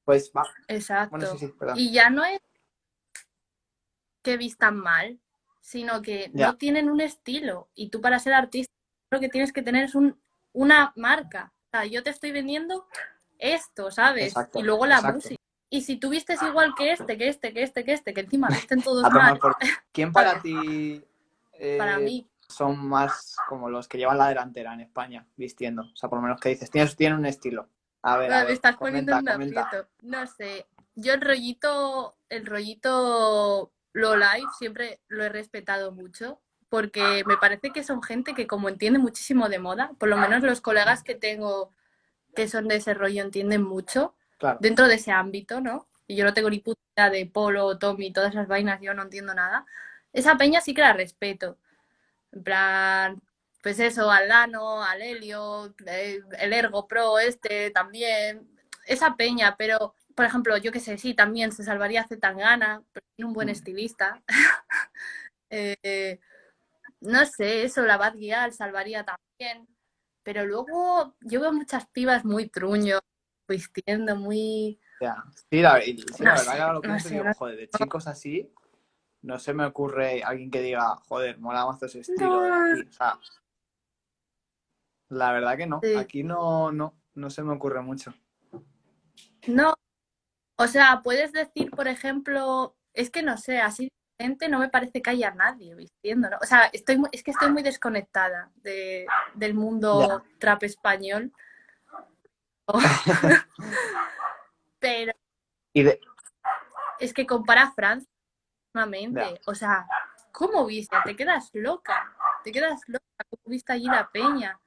Pues 0.03 0.31
va, 0.35 0.43
Exacto. 0.67 1.11
bueno, 1.11 1.27
sí, 1.27 1.37
sí, 1.37 1.47
perdón. 1.57 1.77
Y 1.79 1.91
ya 1.93 2.09
no 2.09 2.23
es 2.25 2.39
que 4.23 4.37
vistan 4.37 4.77
mal, 4.77 5.19
sino 5.61 6.01
que 6.01 6.29
no 6.33 6.57
tienen 6.57 6.89
un 6.89 6.99
estilo. 6.99 7.69
Y 7.75 7.89
tú 7.89 8.01
para 8.01 8.19
ser 8.19 8.33
artista 8.33 8.71
lo 9.11 9.19
que 9.19 9.29
tienes 9.29 9.53
que 9.53 9.61
tener 9.61 9.85
es 9.85 9.95
un, 9.95 10.19
una 10.53 10.91
marca. 10.95 11.53
O 11.67 11.77
sea, 11.77 11.85
yo 11.85 12.03
te 12.03 12.09
estoy 12.09 12.31
vendiendo 12.31 12.87
esto, 13.37 13.91
¿sabes? 13.91 14.27
Exacto, 14.29 14.59
y 14.59 14.63
luego 14.63 14.85
la 14.85 14.95
exacto. 14.95 15.15
música. 15.15 15.35
Y 15.69 15.81
si 15.81 15.95
tú 15.97 16.09
vistes 16.09 16.41
igual 16.41 16.73
que 16.75 16.91
este, 16.91 17.17
que 17.17 17.29
este, 17.29 17.53
que 17.53 17.63
este, 17.63 17.85
que 17.85 17.93
este, 17.93 18.13
que 18.13 18.21
encima 18.21 18.47
visten 18.49 18.81
todos 18.83 19.09
mal, 19.11 19.37
por- 19.39 19.55
¿Quién 19.91 20.11
para 20.13 20.41
ti 20.41 21.03
eh, 21.53 21.77
para 21.77 21.97
mí, 21.97 22.27
son 22.49 22.85
más 22.85 23.35
como 23.47 23.69
los 23.69 23.87
que 23.87 23.97
llevan 23.97 24.17
la 24.17 24.27
delantera 24.27 24.73
en 24.73 24.81
España 24.81 25.25
vistiendo? 25.37 25.83
O 25.83 25.95
sea, 25.95 26.09
por 26.09 26.19
lo 26.19 26.23
menos 26.23 26.41
que 26.41 26.49
dices, 26.49 26.69
tienes, 26.69 26.95
tienen 26.95 27.19
un 27.19 27.25
estilo. 27.25 27.69
A 28.01 28.17
ver, 28.17 28.33
a 28.33 28.39
me 28.39 28.43
ver, 28.45 28.53
estás 28.53 28.77
poniendo 28.77 29.11
comenta, 29.11 29.33
en 29.35 29.41
un 29.41 29.57
aprieto. 29.57 29.87
No 30.01 30.25
sé. 30.27 30.65
Yo 30.95 31.13
el 31.13 31.21
rollito, 31.21 32.17
el 32.29 32.45
rollito 32.45 33.71
Low 33.93 34.15
Life 34.15 34.47
siempre 34.57 34.99
lo 35.07 35.23
he 35.23 35.29
respetado 35.29 35.91
mucho 35.91 36.39
porque 36.69 37.23
me 37.25 37.35
parece 37.37 37.71
que 37.71 37.83
son 37.83 38.01
gente 38.01 38.33
que 38.33 38.47
como 38.47 38.69
entiende 38.69 38.97
muchísimo 38.99 39.49
de 39.49 39.59
moda, 39.59 39.91
por 39.99 40.07
lo 40.07 40.17
menos 40.17 40.41
los 40.41 40.61
colegas 40.61 41.03
que 41.03 41.15
tengo 41.15 41.73
que 42.33 42.47
son 42.47 42.67
de 42.69 42.77
ese 42.77 42.93
rollo 42.93 43.21
entienden 43.23 43.61
mucho 43.63 44.15
Claro. 44.37 44.57
dentro 44.61 44.87
de 44.87 44.95
ese 44.95 45.11
ámbito, 45.11 45.61
¿no? 45.61 45.87
Y 46.07 46.15
yo 46.15 46.23
no 46.25 46.33
tengo 46.33 46.49
ni 46.49 46.59
puta 46.59 47.09
de 47.11 47.25
polo, 47.25 47.77
Tommy, 47.77 48.11
todas 48.11 48.31
esas 48.31 48.47
vainas, 48.47 48.79
yo 48.81 48.93
no 48.93 49.03
entiendo 49.03 49.33
nada. 49.35 49.65
Esa 50.13 50.35
peña 50.37 50.61
sí 50.61 50.73
que 50.73 50.81
la 50.81 50.93
respeto. 50.93 51.57
En 52.31 52.43
plan, 52.43 53.21
pues 53.61 53.79
eso, 53.79 54.09
al 54.09 54.29
Lano, 54.29 54.83
al 54.83 55.01
Helio, 55.01 55.75
eh, 55.85 56.21
el 56.39 56.53
Ergo 56.53 56.87
Pro 56.87 57.19
este 57.19 57.69
también. 57.71 58.49
Esa 58.85 59.15
peña, 59.15 59.55
pero, 59.57 59.93
por 60.15 60.25
ejemplo, 60.25 60.57
yo 60.57 60.71
qué 60.71 60.79
sé, 60.79 60.97
sí, 60.97 61.13
también 61.13 61.51
se 61.51 61.63
salvaría 61.63 62.07
Zetangana, 62.07 62.83
pero 62.91 63.05
tiene 63.15 63.27
un 63.27 63.33
buen 63.33 63.47
Mm. 63.47 63.51
estilista. 63.51 64.23
Eh, 65.53 66.21
no 67.01 67.25
sé, 67.25 67.63
eso, 67.63 67.81
la 67.81 67.97
Bad 67.97 68.15
Gyal 68.15 68.53
salvaría 68.53 69.03
también. 69.03 69.67
Pero 70.23 70.45
luego 70.45 71.13
yo 71.19 71.41
veo 71.41 71.51
muchas 71.51 71.87
pibas 71.87 72.23
muy 72.23 72.47
truño, 72.47 72.99
vistiendo 73.49 74.15
muy... 74.15 74.79
Ya. 75.01 75.21
Sí, 75.49 75.61
la, 75.61 75.81
sí, 75.81 75.95
la 76.19 76.25
No 76.25 76.31
verdad 76.37 76.51
sé, 76.53 76.57
que 76.57 76.59
lo 76.67 76.73
no 76.73 76.81
pienso 76.81 77.07
y 77.07 77.09
sé, 77.09 77.15
digo, 77.15 77.25
no- 77.25 77.33
joder, 77.33 77.57
de 77.57 77.69
chicos 77.69 78.07
así, 78.07 78.49
no 79.23 79.39
se 79.39 79.53
me 79.53 79.65
ocurre 79.65 80.23
alguien 80.23 80.49
que 80.51 80.61
diga, 80.61 80.95
joder, 81.09 81.37
mola 81.37 81.65
más 81.65 81.83
ese 81.83 81.99
estilo. 81.99 82.47
No. 82.47 82.63
O 82.87 82.91
sea, 82.93 83.19
la 85.09 85.33
verdad 85.33 85.57
que 85.57 85.67
no. 85.67 85.81
Sí. 85.83 85.95
Aquí 85.95 86.23
no, 86.23 86.71
no, 86.71 86.95
no 87.15 87.29
se 87.29 87.43
me 87.43 87.51
ocurre 87.53 87.81
mucho. 87.81 88.13
No, 89.47 89.73
o 90.61 90.67
sea, 90.67 91.01
puedes 91.03 91.31
decir, 91.31 91.71
por 91.71 91.87
ejemplo, 91.87 92.75
es 92.93 93.09
que 93.09 93.23
no 93.23 93.37
sé, 93.37 93.59
así 93.59 93.91
gente 94.19 94.47
no 94.47 94.59
me 94.59 94.69
parece 94.69 95.01
que 95.01 95.09
haya 95.09 95.31
nadie 95.31 95.73
vistiendo, 95.73 96.29
¿no? 96.29 96.37
O 96.41 96.45
sea, 96.45 96.69
estoy 96.71 96.99
muy- 96.99 97.09
es 97.11 97.23
que 97.23 97.31
estoy 97.31 97.51
muy 97.51 97.63
desconectada 97.63 98.51
de, 98.57 99.07
del 99.33 99.55
mundo 99.55 100.23
trap 100.37 100.61
español. 100.63 101.33
Pero 104.79 105.13
Y 105.73 105.83
de, 105.83 105.99
es 106.99 107.13
que 107.13 107.25
compara 107.25 107.63
a 107.63 107.71
Francia 107.71 108.07
últimamente. 108.75 109.41
O 109.47 109.55
sea, 109.55 109.87
¿cómo 110.31 110.65
viste? 110.67 110.95
Te 111.03 111.15
quedas 111.15 111.49
loca. 111.53 112.13
Te 112.43 112.51
quedas 112.51 112.81
loca. 112.87 113.03
¿Cómo 113.29 113.41
viste 113.45 113.73
allí 113.73 113.85
la 113.85 114.09
peña? 114.11 114.59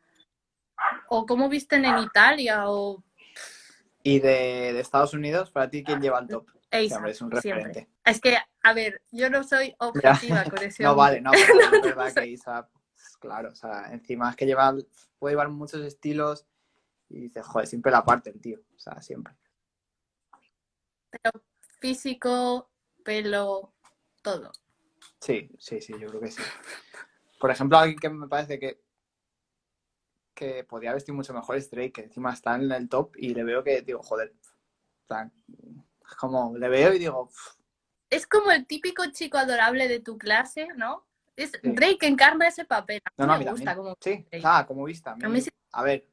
o 1.09 1.25
cómo 1.27 1.49
visten 1.49 1.85
en 1.85 1.99
Italia 1.99 2.69
o 2.69 3.03
Y 4.07 4.21
de, 4.21 4.73
de 4.75 4.81
Estados 4.81 5.15
Unidos, 5.15 5.51
para 5.51 5.71
ti, 5.71 5.83
¿quién 5.83 6.01
lleva 6.01 6.19
el 6.21 6.29
top? 6.29 6.47
Hombre, 6.95 7.11
es 7.13 7.23
un 7.23 7.31
siempre. 7.31 7.41
referente. 7.41 7.89
Es 8.05 8.21
que, 8.21 8.37
a 8.63 8.73
ver, 8.75 9.01
yo 9.11 9.31
no 9.31 9.43
soy 9.45 9.75
objetiva 9.79 10.45
con 10.51 10.63
ese 10.63 10.83
No 10.83 10.95
vale, 10.95 11.21
no, 11.23 11.31
pero 11.33 11.43
es 11.43 11.71
No 11.73 11.81
verdad 11.83 12.13
sé. 12.13 12.21
que 12.21 12.27
Isa, 12.27 12.69
pues, 12.69 13.17
claro, 13.19 13.51
o 13.51 13.55
sea, 13.55 13.93
encima 13.93 14.29
es 14.29 14.37
que 14.37 14.45
lleva, 14.45 14.75
puede 15.19 15.33
llevar 15.33 15.49
muchos 15.49 15.81
estilos 15.81 16.47
y 17.09 17.21
dices, 17.21 17.47
joder, 17.47 17.67
siempre 17.67 17.91
la 17.91 18.05
parte 18.05 18.29
el 18.29 18.41
tío, 18.41 18.61
o 18.77 18.79
sea, 18.79 19.01
siempre. 19.01 19.35
Pero 21.11 21.31
físico, 21.81 22.71
pelo, 23.03 23.73
todo. 24.21 24.53
Sí, 25.21 25.51
sí, 25.59 25.81
sí, 25.81 25.95
yo 25.99 26.09
creo 26.09 26.21
que 26.21 26.31
sí. 26.31 26.43
Por 27.41 27.51
ejemplo, 27.51 27.79
alguien 27.79 27.99
que 27.99 28.11
me 28.11 28.29
parece 28.29 28.59
que, 28.59 28.84
que 30.35 30.65
podría 30.65 30.93
vestir 30.93 31.15
mucho 31.15 31.33
mejor 31.33 31.57
es 31.57 31.71
Drake, 31.71 31.93
que 31.93 32.03
encima 32.03 32.33
está 32.33 32.55
en 32.57 32.71
el 32.71 32.89
top 32.89 33.17
y 33.17 33.35
le 33.35 33.45
veo 33.45 33.63
que 33.65 33.83
digo, 33.83 34.03
joder, 34.03 34.35
es 35.09 36.15
como, 36.17 36.57
le 36.57 36.69
veo 36.69 36.93
y 36.95 36.99
digo, 36.99 37.23
"Uf, 37.23 37.55
Es 38.11 38.27
como 38.29 38.51
el 38.53 38.67
típico 38.67 39.05
chico 39.11 39.39
adorable 39.39 39.89
de 39.89 39.99
tu 39.99 40.19
clase, 40.19 40.69
¿no? 40.77 41.05
Es 41.37 41.51
Sí. 41.53 41.59
Drake 41.65 42.07
encarna 42.07 42.47
ese 42.47 42.65
papel. 42.65 43.01
A 43.05 43.11
mí 43.11 43.15
no, 43.19 43.27
no, 43.27 43.33
me 43.33 43.45
mí 43.45 43.51
gusta 43.51 43.75
como 43.75 43.97
Sí, 44.01 44.25
ah, 44.45 44.65
como 44.69 44.85
vista. 44.85 45.13
A, 45.13 45.17
mí- 45.17 45.25
A 45.25 45.29
mí 45.29 45.41
sí. 45.41 45.51
a 45.73 45.83
ver, 45.83 46.07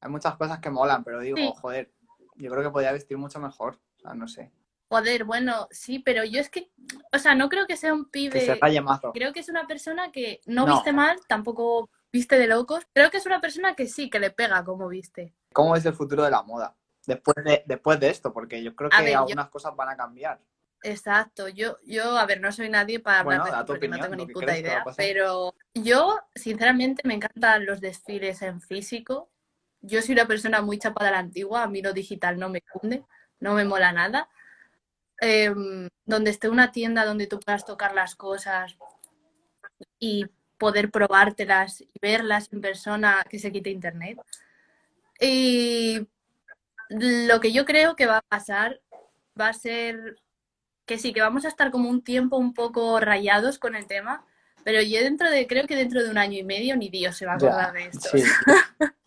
hay 0.00 0.10
muchas 0.10 0.36
cosas 0.36 0.58
que 0.60 0.68
molan, 0.70 1.04
pero 1.04 1.20
digo, 1.20 1.36
Sí. 1.38 1.52
joder, 1.60 1.92
yo 2.34 2.50
creo 2.50 2.62
que 2.62 2.70
podría 2.70 2.92
vestir 2.92 3.16
mucho 3.16 3.40
mejor, 3.40 3.78
o 3.98 4.00
sea, 4.00 4.14
no 4.14 4.28
sé, 4.28 4.50
Joder, 4.90 5.24
bueno, 5.24 5.68
sí, 5.70 5.98
pero 5.98 6.24
yo 6.24 6.40
es 6.40 6.48
que, 6.48 6.70
o 7.12 7.18
sea, 7.18 7.34
no 7.34 7.50
creo 7.50 7.66
que 7.66 7.76
sea 7.76 7.92
un 7.92 8.04
que 8.06 8.10
pibe. 8.10 8.40
se 8.40 8.54
raye 8.54 8.80
mazo. 8.80 9.12
Creo 9.12 9.34
que 9.34 9.40
es 9.40 9.48
una 9.50 9.66
persona 9.66 10.10
que 10.12 10.40
no, 10.46 10.64
No. 10.66 10.74
viste 10.74 10.94
mal, 10.94 11.18
tampoco 11.28 11.90
viste 12.12 12.38
de 12.38 12.46
locos. 12.46 12.84
Creo 12.92 13.10
que 13.10 13.18
es 13.18 13.26
una 13.26 13.40
persona 13.40 13.74
que 13.74 13.86
sí, 13.86 14.10
que 14.10 14.20
le 14.20 14.30
pega 14.30 14.64
como 14.64 14.88
viste. 14.88 15.34
¿Cómo 15.52 15.76
es 15.76 15.84
el 15.86 15.94
futuro 15.94 16.24
de 16.24 16.30
la 16.30 16.42
moda? 16.42 16.76
Después 17.06 17.36
de, 17.44 17.62
después 17.66 17.98
de 18.00 18.10
esto, 18.10 18.32
porque 18.32 18.62
yo 18.62 18.74
creo 18.76 18.90
A 18.92 18.98
que 18.98 19.02
ver, 19.04 19.12
yo- 19.12 19.18
algunas 19.20 19.48
cosas 19.48 19.74
van 19.74 19.88
a 19.88 19.96
cambiar. 19.96 20.40
Exacto, 20.82 21.48
yo, 21.48 21.76
yo, 21.84 22.16
a 22.16 22.24
ver, 22.24 22.40
no 22.40 22.52
soy 22.52 22.68
nadie 22.68 23.00
para 23.00 23.20
hablar 23.20 23.40
Bueno, 23.40 23.44
de 23.46 23.50
esto 23.50 23.66
porque 23.66 23.88
no 23.88 23.96
opinión, 23.96 24.10
tengo 24.12 24.24
ni 24.26 24.32
puta 24.32 24.56
idea, 24.56 24.84
pero 24.96 25.52
yo, 25.74 26.20
sinceramente, 26.36 27.02
me 27.04 27.14
encantan 27.14 27.66
los 27.66 27.80
desfiles 27.80 28.42
en 28.42 28.60
físico. 28.60 29.28
Yo 29.80 30.02
soy 30.02 30.12
una 30.12 30.26
persona 30.26 30.62
muy 30.62 30.78
chapada 30.78 31.08
a 31.08 31.12
la 31.12 31.18
antigua, 31.18 31.64
a 31.64 31.68
mí 31.68 31.82
lo 31.82 31.92
digital 31.92 32.38
no 32.38 32.48
me 32.48 32.62
cunde, 32.62 33.04
no 33.40 33.54
me 33.54 33.64
mola 33.64 33.90
nada. 33.92 34.28
Em, 35.20 35.88
donde 36.04 36.30
esté 36.30 36.48
una 36.48 36.70
tienda 36.70 37.04
donde 37.04 37.26
tú 37.26 37.40
puedas 37.40 37.64
tocar 37.64 37.92
las 37.92 38.14
cosas 38.14 38.76
y 39.98 40.26
poder 40.58 40.90
probártelas 40.90 41.80
y 41.80 41.90
verlas 42.00 42.52
en 42.52 42.60
persona, 42.60 43.24
que 43.28 43.38
se 43.38 43.52
quite 43.52 43.70
internet. 43.70 44.18
Y 45.20 46.06
lo 46.90 47.40
que 47.40 47.52
yo 47.52 47.64
creo 47.64 47.96
que 47.96 48.06
va 48.06 48.18
a 48.18 48.22
pasar 48.22 48.80
va 49.40 49.48
a 49.48 49.54
ser 49.54 50.16
que 50.86 50.98
sí, 50.98 51.12
que 51.12 51.20
vamos 51.20 51.44
a 51.44 51.48
estar 51.48 51.70
como 51.70 51.88
un 51.88 52.02
tiempo 52.02 52.36
un 52.36 52.54
poco 52.54 52.98
rayados 52.98 53.58
con 53.58 53.74
el 53.74 53.86
tema, 53.86 54.24
pero 54.64 54.80
yo 54.82 55.00
dentro 55.00 55.30
de, 55.30 55.46
creo 55.46 55.66
que 55.66 55.76
dentro 55.76 56.02
de 56.02 56.10
un 56.10 56.18
año 56.18 56.38
y 56.38 56.44
medio 56.44 56.76
ni 56.76 56.88
Dios 56.88 57.16
se 57.16 57.26
va 57.26 57.32
a 57.32 57.36
acordar 57.36 57.72
Ya, 57.74 57.80
de 57.80 57.86
esto. 57.86 58.08
sí, 58.10 58.22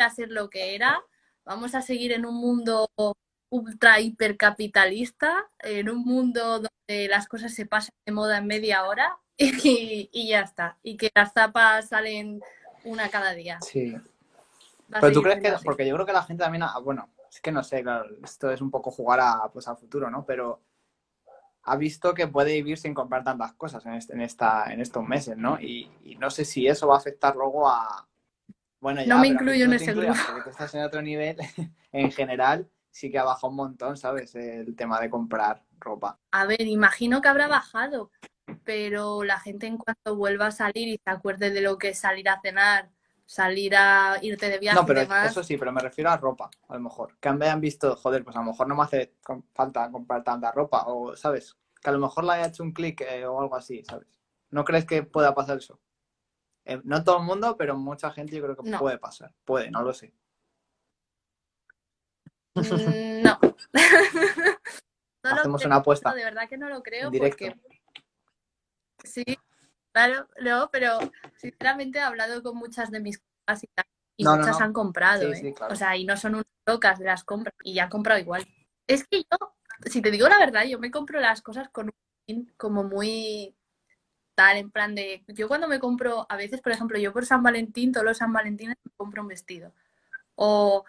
a 0.00 0.10
ser 0.10 0.30
lo 0.30 0.48
que 0.48 0.74
era, 0.74 1.02
vamos 1.44 1.74
a 1.74 1.82
seguir 1.82 2.12
en 2.12 2.24
un 2.24 2.34
mundo 2.34 2.88
ultra 3.50 4.00
hipercapitalista, 4.00 5.50
en 5.58 5.90
un 5.90 6.02
mundo 6.02 6.60
donde 6.60 7.08
las 7.08 7.26
cosas 7.26 7.52
se 7.52 7.66
pasan 7.66 7.94
de 8.06 8.12
moda 8.12 8.38
en 8.38 8.46
media 8.46 8.84
hora 8.84 9.18
y, 9.40 10.08
y 10.12 10.28
ya 10.28 10.40
está, 10.42 10.78
y 10.82 10.96
que 10.96 11.10
las 11.14 11.32
zapas 11.32 11.88
salen 11.88 12.40
una 12.84 13.08
cada 13.08 13.32
día. 13.32 13.58
sí. 13.62 13.94
A 14.92 15.00
Pero 15.00 15.12
tú 15.12 15.22
crees 15.22 15.40
que, 15.40 15.48
así. 15.48 15.64
porque 15.64 15.86
yo 15.86 15.94
creo 15.94 16.06
que 16.06 16.12
la 16.12 16.22
gente 16.24 16.42
también, 16.42 16.62
ha- 16.64 16.78
bueno, 16.78 17.08
es 17.30 17.40
que 17.40 17.52
no 17.52 17.62
sé, 17.62 17.82
claro, 17.82 18.06
esto 18.24 18.50
es 18.50 18.60
un 18.60 18.70
poco 18.70 18.90
jugar 18.90 19.20
a, 19.20 19.48
pues, 19.52 19.68
al 19.68 19.76
futuro, 19.76 20.10
¿no? 20.10 20.24
Pero 20.26 20.60
ha 21.64 21.76
visto 21.76 22.14
que 22.14 22.26
puede 22.26 22.52
vivir 22.54 22.78
sin 22.78 22.94
comprar 22.94 23.22
tantas 23.22 23.52
cosas 23.54 23.84
en, 23.86 23.94
este- 23.94 24.14
en, 24.14 24.22
esta, 24.22 24.72
en 24.72 24.80
estos 24.80 25.04
meses, 25.06 25.36
¿no? 25.36 25.60
Y, 25.60 25.90
y 26.04 26.16
no 26.16 26.30
sé 26.30 26.44
si 26.44 26.66
eso 26.66 26.88
va 26.88 26.96
a 26.96 26.98
afectar 26.98 27.36
luego 27.36 27.68
a... 27.68 28.08
Bueno, 28.80 29.02
ya, 29.02 29.14
No 29.14 29.20
me 29.20 29.28
a 29.28 29.30
incluyo 29.30 29.64
en 29.66 29.74
ese 29.74 29.92
grupo. 29.92 30.14
Porque 30.26 30.42
tú 30.44 30.50
estás 30.50 30.74
en 30.74 30.82
otro 30.82 31.02
nivel, 31.02 31.36
en 31.92 32.10
general, 32.10 32.68
sí 32.90 33.10
que 33.10 33.18
ha 33.18 33.24
bajado 33.24 33.50
un 33.50 33.56
montón, 33.56 33.96
¿sabes? 33.96 34.34
El 34.34 34.74
tema 34.74 35.00
de 35.00 35.10
comprar 35.10 35.62
ropa. 35.78 36.18
A 36.32 36.46
ver, 36.46 36.62
imagino 36.62 37.20
que 37.20 37.28
habrá 37.28 37.46
bajado, 37.46 38.10
pero 38.64 39.22
la 39.24 39.38
gente 39.40 39.66
en 39.66 39.78
cuanto 39.78 40.16
vuelva 40.16 40.46
a 40.46 40.50
salir 40.52 40.88
y 40.88 41.00
se 41.02 41.10
acuerde 41.10 41.50
de 41.50 41.60
lo 41.60 41.78
que 41.78 41.90
es 41.90 41.98
salir 41.98 42.28
a 42.28 42.40
cenar, 42.40 42.90
salir 43.26 43.74
a 43.76 44.18
irte 44.22 44.48
de 44.48 44.58
viaje 44.58 44.78
No, 44.78 44.86
pero 44.86 45.00
y 45.00 45.02
demás, 45.04 45.30
eso 45.30 45.42
sí, 45.42 45.56
pero 45.56 45.72
me 45.72 45.80
refiero 45.80 46.10
a 46.10 46.16
ropa, 46.16 46.50
a 46.68 46.74
lo 46.74 46.80
mejor. 46.80 47.16
Que 47.18 47.28
han 47.28 47.60
visto, 47.60 47.96
joder, 47.96 48.24
pues 48.24 48.36
a 48.36 48.40
lo 48.40 48.46
mejor 48.46 48.66
no 48.68 48.74
me 48.74 48.82
hace 48.82 49.14
falta 49.54 49.90
comprar 49.90 50.24
tanta 50.24 50.50
ropa, 50.52 50.84
o, 50.86 51.16
¿sabes? 51.16 51.56
Que 51.80 51.90
a 51.90 51.92
lo 51.92 51.98
mejor 51.98 52.24
le 52.24 52.32
haya 52.32 52.46
hecho 52.46 52.62
un 52.62 52.72
clic 52.72 53.00
eh, 53.02 53.24
o 53.26 53.40
algo 53.40 53.56
así, 53.56 53.82
¿sabes? 53.84 54.20
¿No 54.50 54.64
crees 54.64 54.84
que 54.84 55.02
pueda 55.02 55.34
pasar 55.34 55.58
eso? 55.58 55.80
Eh, 56.64 56.80
no 56.84 57.02
todo 57.04 57.18
el 57.18 57.24
mundo, 57.24 57.56
pero 57.56 57.76
mucha 57.76 58.10
gente 58.10 58.36
yo 58.36 58.42
creo 58.42 58.56
que 58.56 58.68
No. 58.68 58.78
puede 58.78 58.98
pasar. 58.98 59.32
Puede, 59.44 59.70
no 59.70 59.82
lo 59.82 59.92
sé. 59.94 60.12
mm, 62.54 63.22
no. 63.22 63.38
No 65.22 65.30
lo 65.34 65.36
Hacemos 65.36 65.60
creo, 65.60 65.68
una 65.68 65.76
apuesta 65.76 66.08
no, 66.10 66.16
de 66.16 66.24
verdad 66.24 66.48
que 66.48 66.56
no 66.56 66.70
lo 66.70 66.82
creo 66.82 67.12
porque 67.12 67.54
sí, 69.04 69.24
claro, 69.92 70.28
no, 70.40 70.68
pero 70.70 70.98
sinceramente 71.36 71.98
he 71.98 72.02
hablado 72.02 72.42
con 72.42 72.56
muchas 72.56 72.90
de 72.90 73.00
mis 73.00 73.18
compras 73.18 73.64
y, 73.64 73.66
tal, 73.68 73.84
y 74.16 74.24
no, 74.24 74.36
muchas 74.36 74.58
no. 74.58 74.64
han 74.66 74.72
comprado, 74.72 75.22
Sí, 75.22 75.32
¿eh? 75.32 75.36
sí, 75.36 75.52
claro. 75.54 75.72
O 75.72 75.76
sea, 75.76 75.96
y 75.96 76.04
no 76.04 76.16
son 76.16 76.34
unas 76.34 76.46
locas 76.66 76.98
de 76.98 77.06
las 77.06 77.24
compras 77.24 77.54
y 77.64 77.74
ya 77.74 77.84
han 77.84 77.90
comprado 77.90 78.20
igual. 78.20 78.46
Es 78.86 79.06
que 79.06 79.18
yo, 79.22 79.54
si 79.86 80.02
te 80.02 80.10
digo 80.10 80.28
la 80.28 80.38
verdad, 80.38 80.64
yo 80.64 80.78
me 80.78 80.90
compro 80.90 81.20
las 81.20 81.42
cosas 81.42 81.68
con 81.70 81.86
un 81.86 81.92
fin 82.26 82.52
como 82.56 82.84
muy 82.84 83.54
tal, 84.34 84.56
en 84.56 84.70
plan 84.70 84.94
de, 84.94 85.22
yo 85.28 85.48
cuando 85.48 85.68
me 85.68 85.78
compro, 85.78 86.26
a 86.28 86.36
veces, 86.36 86.60
por 86.62 86.72
ejemplo, 86.72 86.98
yo 86.98 87.12
por 87.12 87.26
San 87.26 87.42
Valentín, 87.42 87.92
todos 87.92 88.06
los 88.06 88.18
San 88.18 88.32
Valentines 88.32 88.76
me 88.84 88.90
compro 88.96 89.22
un 89.22 89.28
vestido. 89.28 89.74
O 90.34 90.84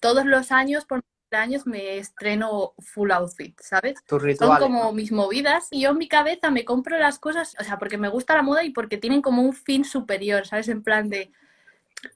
todos 0.00 0.26
los 0.26 0.50
años, 0.52 0.84
por 0.86 1.04
cumpleaños, 1.26 1.66
me 1.66 1.98
estreno 1.98 2.74
full 2.78 3.10
outfit, 3.10 3.58
¿sabes? 3.60 3.94
Tus 4.06 4.22
Son 4.38 4.56
como 4.58 4.84
¿no? 4.84 4.92
mis 4.92 5.10
movidas 5.12 5.66
y 5.70 5.80
yo 5.82 5.90
en 5.90 5.98
mi 5.98 6.08
cabeza 6.08 6.50
me 6.50 6.64
compro 6.64 6.98
las 6.98 7.18
cosas, 7.18 7.56
o 7.58 7.64
sea, 7.64 7.78
porque 7.78 7.98
me 7.98 8.08
gusta 8.08 8.34
la 8.36 8.42
moda 8.42 8.62
y 8.64 8.70
porque 8.70 8.96
tienen 8.96 9.22
como 9.22 9.42
un 9.42 9.52
fin 9.52 9.84
superior, 9.84 10.46
¿sabes? 10.46 10.68
En 10.68 10.82
plan 10.82 11.08
de, 11.08 11.30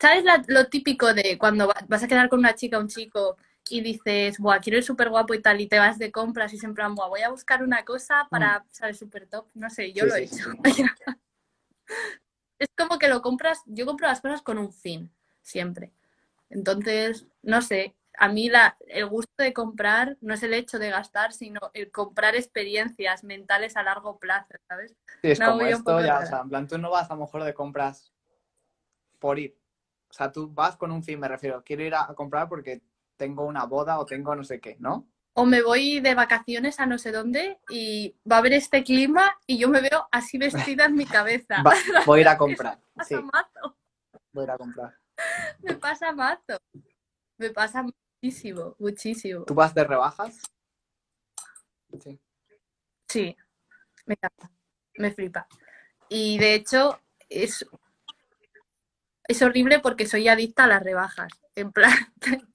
¿sabes 0.00 0.24
la- 0.24 0.44
lo 0.48 0.66
típico 0.68 1.14
de 1.14 1.38
cuando 1.38 1.68
va- 1.68 1.86
vas 1.88 2.02
a 2.02 2.08
quedar 2.08 2.28
con 2.28 2.40
una 2.40 2.54
chica 2.54 2.78
o 2.78 2.82
un 2.82 2.88
chico 2.88 3.36
y 3.70 3.80
dices, 3.82 4.38
buah, 4.38 4.60
quiero 4.60 4.78
ir 4.78 4.84
súper 4.84 5.10
guapo 5.10 5.34
y 5.34 5.42
tal, 5.42 5.60
y 5.60 5.68
te 5.68 5.78
vas 5.78 5.98
de 5.98 6.12
compras 6.12 6.52
y 6.52 6.56
es 6.56 6.64
en 6.64 6.74
plan, 6.74 6.94
buah, 6.94 7.08
voy 7.08 7.22
a 7.22 7.30
buscar 7.30 7.62
una 7.62 7.84
cosa 7.84 8.28
para, 8.30 8.64
¿sabes? 8.72 8.98
Súper 8.98 9.26
top, 9.28 9.46
no 9.54 9.70
sé, 9.70 9.92
yo 9.92 10.04
Mm. 10.04 10.08
Sí, 10.08 10.10
lo 10.10 10.16
he 10.16 10.24
sí, 10.26 10.26
sí, 10.28 10.36
hecho. 10.40 10.50
es 12.58 12.68
como 12.76 12.98
que 12.98 13.08
lo 13.08 13.22
compras, 13.22 13.62
yo 13.66 13.86
compro 13.86 14.06
las 14.06 14.20
cosas 14.20 14.42
con 14.42 14.58
un 14.58 14.72
fin, 14.72 15.10
siempre. 15.42 15.92
Entonces, 16.50 17.26
no 17.42 17.62
sé, 17.62 17.94
a 18.18 18.28
mí 18.28 18.48
la, 18.48 18.76
el 18.88 19.06
gusto 19.06 19.32
de 19.38 19.52
comprar 19.52 20.16
no 20.20 20.34
es 20.34 20.42
el 20.42 20.54
hecho 20.54 20.78
de 20.78 20.90
gastar, 20.90 21.32
sino 21.32 21.60
el 21.74 21.90
comprar 21.90 22.34
experiencias 22.36 23.24
mentales 23.24 23.76
a 23.76 23.82
largo 23.82 24.18
plazo, 24.18 24.54
¿sabes? 24.68 24.94
Sí, 25.22 25.30
es 25.30 25.40
No, 25.40 25.46
como 25.46 25.62
esto, 25.62 26.00
ya, 26.02 26.18
o 26.20 26.26
sea, 26.26 26.40
en 26.40 26.48
plan, 26.50 26.66
tú 26.68 26.76
no 26.78 26.90
vas 26.90 27.10
a 27.10 27.14
lo 27.14 27.20
mejor 27.22 27.44
de 27.44 27.54
compras 27.54 28.12
por 29.18 29.38
ir. 29.38 29.56
O 30.08 30.12
sea, 30.12 30.32
tú 30.32 30.50
vas 30.52 30.76
con 30.76 30.90
un 30.90 31.04
fin, 31.04 31.20
me 31.20 31.28
refiero, 31.28 31.62
quiero 31.64 31.84
ir 31.84 31.94
a, 31.94 32.10
a 32.10 32.14
comprar 32.14 32.48
porque 32.48 32.82
tengo 33.16 33.44
una 33.46 33.64
boda 33.64 33.98
o 33.98 34.06
tengo 34.06 34.34
no 34.34 34.42
sé 34.44 34.60
qué, 34.60 34.76
¿no? 34.80 35.08
O 35.34 35.44
me 35.46 35.62
voy 35.62 36.00
de 36.00 36.14
vacaciones 36.14 36.80
a 36.80 36.86
no 36.86 36.98
sé 36.98 37.12
dónde 37.12 37.58
y 37.68 38.16
va 38.30 38.36
a 38.36 38.38
haber 38.40 38.52
este 38.52 38.84
clima 38.84 39.38
y 39.46 39.58
yo 39.58 39.68
me 39.68 39.80
veo 39.80 40.08
así 40.12 40.38
vestida 40.38 40.84
en 40.86 40.94
mi 40.96 41.06
cabeza. 41.06 41.64
Va- 41.66 41.74
voy 42.06 42.18
a 42.18 42.22
ir 42.22 42.28
a 42.28 42.36
comprar. 42.38 42.78
Me 42.94 43.04
Sí, 43.06 43.14
pasa 43.14 43.20
mazo, 43.22 43.76
voy 44.32 44.42
a 44.42 44.44
ir 44.44 44.50
a 44.50 44.58
comprar. 44.58 44.94
me 45.62 45.74
pasa 45.76 46.12
mazo. 46.12 46.58
Me 47.40 47.48
pasa 47.48 47.82
muchísimo, 47.82 48.76
muchísimo. 48.78 49.44
¿Tú 49.46 49.54
vas 49.54 49.74
de 49.74 49.82
rebajas? 49.82 50.42
Sí. 51.98 52.20
Sí, 53.08 53.36
me 54.04 54.14
encanta, 54.14 54.50
me 54.98 55.10
flipa. 55.10 55.48
Y 56.10 56.36
de 56.36 56.52
hecho, 56.52 57.00
es, 57.30 57.66
es 59.26 59.40
horrible 59.40 59.80
porque 59.80 60.06
soy 60.06 60.28
adicta 60.28 60.64
a 60.64 60.66
las 60.66 60.82
rebajas. 60.82 61.32
En 61.54 61.72
plan, 61.72 61.94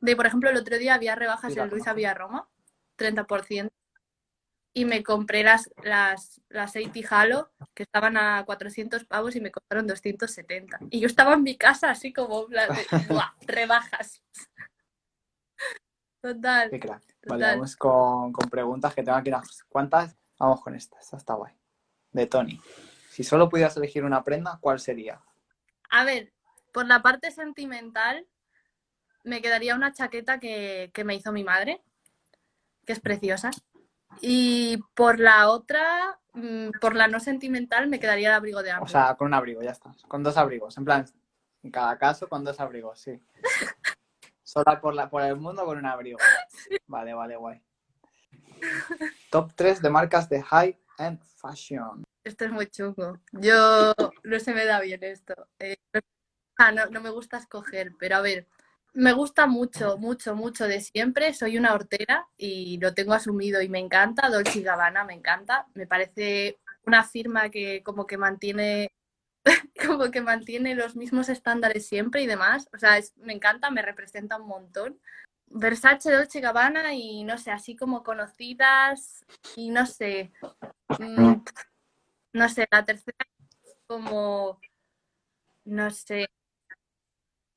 de 0.00 0.16
por 0.16 0.26
ejemplo, 0.26 0.50
el 0.50 0.58
otro 0.58 0.76
día 0.76 0.94
había 0.94 1.14
rebajas 1.14 1.56
en 1.56 1.70
Luisa 1.70 1.70
conozco. 1.70 1.94
Villarroma, 1.94 2.48
30%, 2.98 3.70
y 4.76 4.84
me 4.84 5.02
compré 5.02 5.42
las, 5.42 5.70
las, 5.82 6.42
las 6.50 6.76
80 6.76 7.08
Halo, 7.08 7.50
que 7.72 7.84
estaban 7.84 8.18
a 8.18 8.44
400 8.44 9.06
pavos 9.06 9.34
y 9.34 9.40
me 9.40 9.50
costaron 9.50 9.86
270. 9.86 10.80
Y 10.90 11.00
yo 11.00 11.06
estaba 11.06 11.32
en 11.32 11.44
mi 11.44 11.56
casa 11.56 11.90
así 11.90 12.12
como, 12.12 12.42
en 12.42 12.48
plan 12.48 12.68
de, 12.68 12.86
"Buah, 13.08 13.32
rebajas. 13.40 14.22
Total. 16.20 16.68
Qué 16.68 16.78
crack. 16.78 17.02
Total. 17.22 17.40
Vale, 17.40 17.52
vamos 17.54 17.74
con, 17.76 18.34
con 18.34 18.50
preguntas 18.50 18.94
que 18.94 19.02
tengo 19.02 19.16
aquí 19.16 19.30
unas 19.30 19.64
cuantas. 19.66 20.14
Vamos 20.38 20.60
con 20.60 20.74
esta, 20.74 20.98
esta 21.00 21.16
está 21.16 21.32
guay. 21.32 21.54
De 22.12 22.26
Tony. 22.26 22.60
Si 23.08 23.24
solo 23.24 23.48
pudieras 23.48 23.78
elegir 23.78 24.04
una 24.04 24.22
prenda, 24.24 24.58
¿cuál 24.60 24.78
sería? 24.78 25.22
A 25.88 26.04
ver, 26.04 26.34
por 26.74 26.86
la 26.86 27.00
parte 27.00 27.30
sentimental, 27.30 28.26
me 29.24 29.40
quedaría 29.40 29.74
una 29.74 29.94
chaqueta 29.94 30.38
que, 30.38 30.90
que 30.92 31.04
me 31.04 31.14
hizo 31.14 31.32
mi 31.32 31.44
madre, 31.44 31.80
que 32.84 32.92
es 32.92 33.00
preciosa. 33.00 33.50
Y 34.20 34.78
por 34.94 35.20
la 35.20 35.48
otra, 35.50 36.18
mm, 36.34 36.70
por 36.80 36.94
la 36.94 37.08
no 37.08 37.20
sentimental, 37.20 37.88
me 37.88 38.00
quedaría 38.00 38.28
el 38.28 38.34
abrigo 38.34 38.62
de 38.62 38.70
O 38.72 38.74
hambre. 38.76 38.90
sea, 38.92 39.14
con 39.16 39.28
un 39.28 39.34
abrigo, 39.34 39.62
ya 39.62 39.70
está. 39.70 39.94
Con 40.08 40.22
dos 40.22 40.36
abrigos. 40.36 40.76
En 40.78 40.84
plan, 40.84 41.04
en 41.62 41.70
cada 41.70 41.98
caso 41.98 42.28
con 42.28 42.44
dos 42.44 42.58
abrigos, 42.60 43.00
sí. 43.00 43.20
Sola 44.42 44.80
por, 44.80 44.94
la, 44.94 45.10
por 45.10 45.22
el 45.22 45.36
mundo 45.36 45.64
con 45.64 45.76
un 45.78 45.86
abrigo. 45.86 46.18
Vale, 46.86 47.14
vale, 47.14 47.36
guay. 47.36 47.60
Top 49.30 49.52
3 49.54 49.82
de 49.82 49.90
marcas 49.90 50.28
de 50.28 50.42
high 50.42 50.78
end 50.98 51.20
fashion. 51.36 52.04
Esto 52.24 52.44
es 52.44 52.52
muy 52.52 52.66
chungo. 52.68 53.18
Yo 53.32 53.92
no 54.24 54.40
se 54.40 54.54
me 54.54 54.64
da 54.64 54.80
bien 54.80 55.02
esto. 55.04 55.34
Eh, 55.58 55.76
ah, 56.58 56.72
no, 56.72 56.86
no 56.86 57.00
me 57.00 57.10
gusta 57.10 57.38
escoger, 57.38 57.92
pero 57.98 58.16
a 58.16 58.20
ver, 58.20 58.46
me 58.96 59.12
gusta 59.12 59.46
mucho, 59.46 59.98
mucho, 59.98 60.34
mucho 60.36 60.66
de 60.68 60.80
siempre. 60.80 61.34
Soy 61.34 61.58
una 61.58 61.74
hortera 61.74 62.26
y 62.36 62.78
lo 62.80 62.94
tengo 62.94 63.14
asumido 63.14 63.62
y 63.62 63.68
me 63.68 63.78
encanta. 63.80 64.30
Dolce 64.30 64.62
Gabbana 64.62 65.04
me 65.04 65.14
encanta. 65.14 65.66
Me 65.74 65.86
parece 65.86 66.58
una 66.86 67.04
firma 67.04 67.50
que 67.50 67.82
como 67.84 68.06
que 68.06 68.18
mantiene 68.18 68.90
como 69.86 70.10
que 70.10 70.20
mantiene 70.22 70.74
los 70.74 70.96
mismos 70.96 71.28
estándares 71.28 71.86
siempre 71.86 72.22
y 72.22 72.26
demás. 72.26 72.68
O 72.74 72.78
sea, 72.78 72.98
es- 72.98 73.16
me 73.18 73.32
encanta, 73.34 73.70
me 73.70 73.82
representa 73.82 74.38
un 74.40 74.48
montón. 74.48 75.00
Versace, 75.48 76.12
Dolce 76.12 76.40
Gabbana 76.40 76.94
y 76.94 77.24
no 77.24 77.38
sé, 77.38 77.50
así 77.52 77.76
como 77.76 78.02
conocidas 78.04 79.24
y 79.56 79.70
no 79.70 79.86
sé. 79.86 80.32
mm, 81.00 81.34
no 82.34 82.48
sé, 82.48 82.66
la 82.70 82.84
tercera 82.84 83.26
como 83.88 84.60
no 85.64 85.90
sé. 85.90 86.26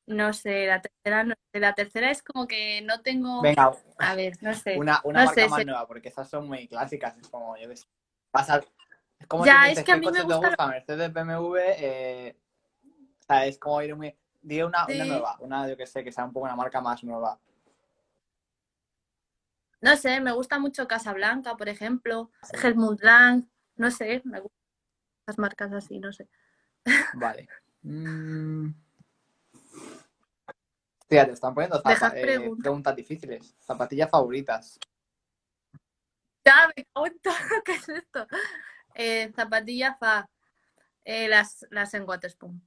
No 0.09 0.33
sé, 0.33 0.65
la 0.65 0.81
tercera 0.81 1.23
no 1.23 1.35
sé, 1.53 1.59
la 1.59 1.75
tercera 1.75 2.09
es 2.09 2.23
como 2.23 2.47
que 2.47 2.81
no 2.81 3.01
tengo 3.01 3.41
Venga, 3.41 3.71
a 3.99 4.15
ver, 4.15 4.33
no 4.41 4.53
sé. 4.55 4.75
una, 4.75 4.99
una 5.03 5.19
No 5.19 5.25
marca 5.27 5.41
sé, 5.43 5.47
más 5.47 5.65
nueva, 5.65 5.87
porque 5.87 6.09
esas 6.09 6.27
son 6.27 6.47
muy 6.47 6.67
clásicas. 6.67 7.15
Es 7.17 7.27
como, 7.29 7.55
yo 7.57 7.69
qué 7.69 7.75
sé. 7.77 7.85
Vas 8.33 8.49
a- 8.49 8.63
Es 9.19 9.27
como 9.27 9.45
Ya, 9.45 9.65
si 9.65 9.71
es 9.79 9.83
que 9.83 9.91
a 9.91 9.95
¿qué 9.95 9.99
mí 10.01 10.05
me 10.07 10.11
te 10.13 10.23
gusta 10.23 10.37
lo- 10.41 10.49
gusta? 10.49 10.67
Mercedes, 10.67 11.13
BMW, 11.13 11.57
eh, 11.77 12.35
o 13.19 13.23
sea, 13.23 13.45
es 13.45 13.59
como 13.59 13.81
ir 13.83 13.95
muy... 13.95 14.17
Di 14.41 14.63
una, 14.63 14.85
una 14.85 15.03
Sí. 15.03 15.09
nueva, 15.09 15.37
una, 15.41 15.67
yo 15.69 15.77
que 15.77 15.85
sé, 15.85 16.03
que 16.03 16.11
sea 16.11 16.25
un 16.25 16.33
poco 16.33 16.45
una 16.45 16.55
marca 16.55 16.81
más 16.81 17.03
nueva. 17.03 17.39
No 19.81 19.95
sé, 19.95 20.19
me 20.21 20.31
gusta 20.31 20.57
mucho 20.57 20.87
Casablanca, 20.87 21.55
por 21.55 21.69
ejemplo, 21.69 22.31
Helmut 22.63 23.01
Lang, 23.03 23.43
no 23.75 23.91
sé, 23.91 24.21
me 24.25 24.39
gustan 24.39 24.57
las 25.27 25.37
marcas 25.37 25.71
así, 25.73 25.99
no 25.99 26.11
sé. 26.11 26.27
Vale. 27.13 27.47
Mm. 27.83 28.69
Hostia, 31.11 31.25
te 31.25 31.31
están 31.31 31.55
poniendo 31.55 31.81
zapa- 31.81 32.13
eh, 32.15 32.21
preguntas. 32.21 32.61
preguntas 32.61 32.95
difíciles. 32.95 33.55
Zapatillas 33.59 34.11
favoritas. 34.11 34.77
Ya, 36.45 36.67
me 36.75 36.85
cago 36.85 37.07
en 37.07 37.19
todo, 37.19 37.33
¿qué 37.65 37.71
es 37.73 37.89
esto? 37.89 38.27
Eh, 38.93 39.31
zapatillas 39.35 39.97
fa, 39.97 40.29
eh, 41.03 41.27
las, 41.27 41.65
las 41.71 41.95
en 41.95 42.03
Waterspoon. 42.07 42.61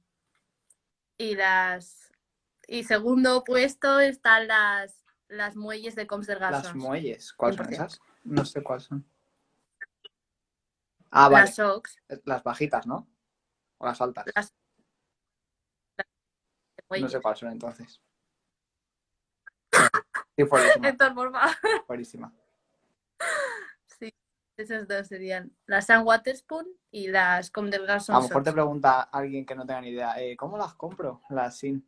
Y 1.17 1.35
las 1.35 2.11
y 2.67 2.83
segundo 2.83 3.45
puesto 3.45 4.01
están 4.01 4.47
las, 4.47 5.05
las 5.29 5.55
muelles 5.55 5.95
de 5.95 6.05
Coms 6.05 6.27
del 6.27 6.39
Las 6.41 6.75
muelles. 6.75 7.31
¿Cuáles 7.31 7.55
son 7.55 7.67
100%. 7.67 7.71
esas? 7.71 7.99
No 8.25 8.43
sé 8.43 8.61
cuáles 8.61 8.83
son. 8.83 9.09
Ah, 11.11 11.29
vale. 11.29 11.45
Las 11.45 11.55
socks, 11.55 11.95
Las 12.25 12.43
bajitas, 12.43 12.85
¿no? 12.87 13.07
O 13.77 13.85
las 13.85 14.01
altas. 14.01 14.25
las, 14.35 14.51
las 15.97 17.01
No 17.01 17.07
sé 17.07 17.21
cuáles 17.21 17.39
son 17.39 17.51
entonces. 17.53 18.01
Sí. 20.35 20.43
Héctor, 20.83 21.13
por 21.13 21.31
favor. 21.31 21.55
Sí, 23.99 24.13
esas 24.57 24.87
dos 24.87 25.07
serían 25.07 25.51
las 25.67 25.85
San 25.85 26.05
Waterspoon 26.05 26.67
y 26.91 27.07
las 27.07 27.51
Com 27.51 27.69
del 27.69 27.83
A 27.89 27.93
Garçons. 27.95 28.15
lo 28.23 28.27
mejor 28.27 28.43
te 28.43 28.51
pregunta 28.51 29.01
alguien 29.01 29.45
que 29.45 29.55
no 29.55 29.65
tenga 29.65 29.81
ni 29.81 29.89
idea, 29.89 30.19
eh, 30.21 30.35
¿cómo 30.35 30.57
las 30.57 30.73
compro? 30.73 31.21
Las 31.29 31.57
sin. 31.57 31.87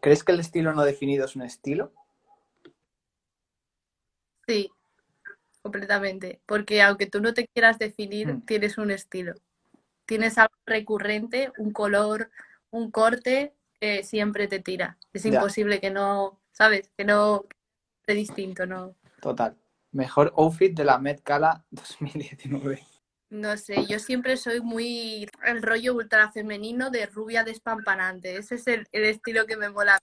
¿Crees 0.00 0.22
que 0.22 0.32
el 0.32 0.40
estilo 0.40 0.72
no 0.72 0.84
definido 0.84 1.24
es 1.24 1.34
un 1.36 1.42
estilo? 1.42 1.92
Sí, 4.46 4.70
completamente. 5.62 6.40
Porque 6.46 6.80
aunque 6.82 7.06
tú 7.06 7.20
no 7.20 7.34
te 7.34 7.48
quieras 7.48 7.78
definir, 7.78 8.34
Mm. 8.34 8.42
tienes 8.46 8.78
un 8.78 8.92
estilo. 8.92 9.34
Tienes 10.04 10.38
algo 10.38 10.54
recurrente, 10.64 11.52
un 11.58 11.72
color, 11.72 12.30
un 12.70 12.92
corte 12.92 13.52
que 13.80 14.02
siempre 14.04 14.48
te 14.48 14.60
tira. 14.60 14.98
Es 15.12 15.22
Ya. 15.24 15.34
imposible 15.34 15.80
que 15.80 15.90
no, 15.90 16.40
¿sabes? 16.52 16.90
Que 16.96 17.04
no 17.04 17.46
esté 18.00 18.14
distinto, 18.14 18.66
¿no? 18.66 18.94
Total. 19.20 19.56
Mejor 19.92 20.32
outfit 20.36 20.74
de 20.76 20.84
la 20.84 20.98
Met 20.98 21.22
Gala 21.24 21.64
2019. 21.70 22.84
No 23.30 23.56
sé, 23.56 23.86
yo 23.86 23.98
siempre 23.98 24.36
soy 24.36 24.60
muy 24.60 25.28
el 25.44 25.62
rollo 25.62 25.94
ultra 25.94 26.30
femenino 26.30 26.90
de 26.90 27.06
rubia 27.06 27.42
despampanante. 27.42 28.36
Ese 28.36 28.54
es 28.54 28.66
el, 28.68 28.86
el 28.92 29.04
estilo 29.04 29.46
que 29.46 29.56
me 29.56 29.68
mola. 29.68 29.98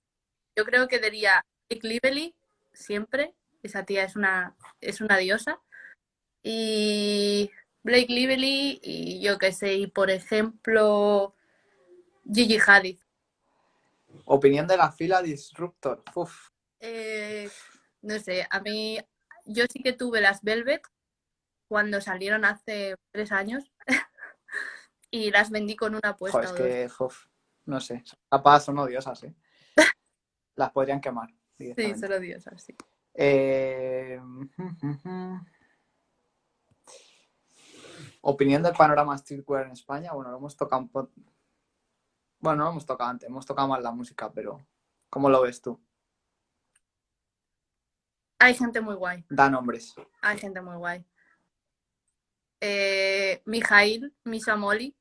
Yo 0.58 0.66
creo 0.66 0.88
que 0.88 1.00
diría 1.00 1.42
Blake 1.70 1.88
Lively, 1.88 2.36
siempre. 2.74 3.34
Esa 3.64 3.86
tía 3.86 4.04
es 4.04 4.18
una, 4.18 4.56
es 4.82 5.00
una 5.00 5.18
diosa. 5.18 5.62
Y 6.44 7.50
Blake 7.84 8.08
Lively 8.12 8.80
y 8.84 9.22
yo 9.22 9.38
qué 9.38 9.54
sé, 9.54 9.76
y 9.76 9.88
por 9.88 10.10
ejemplo 10.12 11.34
Gigi 12.32 12.60
Hadid. 12.66 13.00
Opinión 14.26 14.68
de 14.68 14.78
la 14.78 14.92
fila 14.92 15.22
Disruptor. 15.22 16.04
Uf. 16.16 16.50
Eh, 16.80 17.50
no 18.02 18.20
sé, 18.20 18.48
a 18.50 18.60
mí, 18.60 19.00
yo 19.46 19.66
sí 19.72 19.82
que 19.82 19.94
tuve 19.94 20.22
las 20.22 20.42
Velvet 20.44 20.82
cuando 21.68 22.02
salieron 22.02 22.46
hace 22.46 22.96
tres 23.12 23.32
años 23.32 23.72
y 25.12 25.32
las 25.32 25.50
vendí 25.50 25.76
con 25.76 25.96
una 25.96 26.10
apuesta 26.10 26.46
Joder, 26.48 26.68
es 26.88 26.94
que, 26.94 27.06
no 27.66 27.80
sé. 27.80 28.04
Tapas 28.30 28.66
son 28.66 28.78
odiosas, 28.80 29.24
¿eh? 29.24 29.34
Las 30.56 30.72
podrían 30.72 31.02
quemar. 31.02 31.30
Sí, 31.30 31.66
directamente. 31.66 32.00
solo 32.00 32.20
diosas, 32.20 32.62
sí. 32.64 32.76
Eh, 33.14 34.20
Opinión 38.22 38.64
del 38.64 38.74
panorama 38.74 39.18
streetwear 39.18 39.66
en 39.66 39.72
España. 39.74 40.14
Bueno, 40.14 40.32
lo 40.32 40.38
hemos 40.38 40.56
tocado 40.56 40.82
un 40.82 40.90
po- 40.90 41.10
Bueno, 42.44 42.66
no 42.66 42.72
hemos 42.72 42.86
tocado 42.86 43.10
antes, 43.10 43.30
hemos 43.30 43.46
tocado 43.46 43.70
más 43.70 43.82
la 43.82 43.92
música, 43.92 44.30
pero 44.30 44.60
¿cómo 45.10 45.30
lo 45.30 45.44
ves 45.44 45.62
tú? 45.62 45.80
Hay 48.38 48.54
gente 48.54 48.82
muy 48.82 48.96
guay, 48.96 49.24
Da 49.30 49.50
nombres. 49.50 49.96
hay 50.22 50.38
gente 50.38 50.60
muy 50.60 50.76
guay. 50.76 51.06
Eh, 52.60 53.42
Mijail 53.46 54.14
Misamoli, 54.26 54.94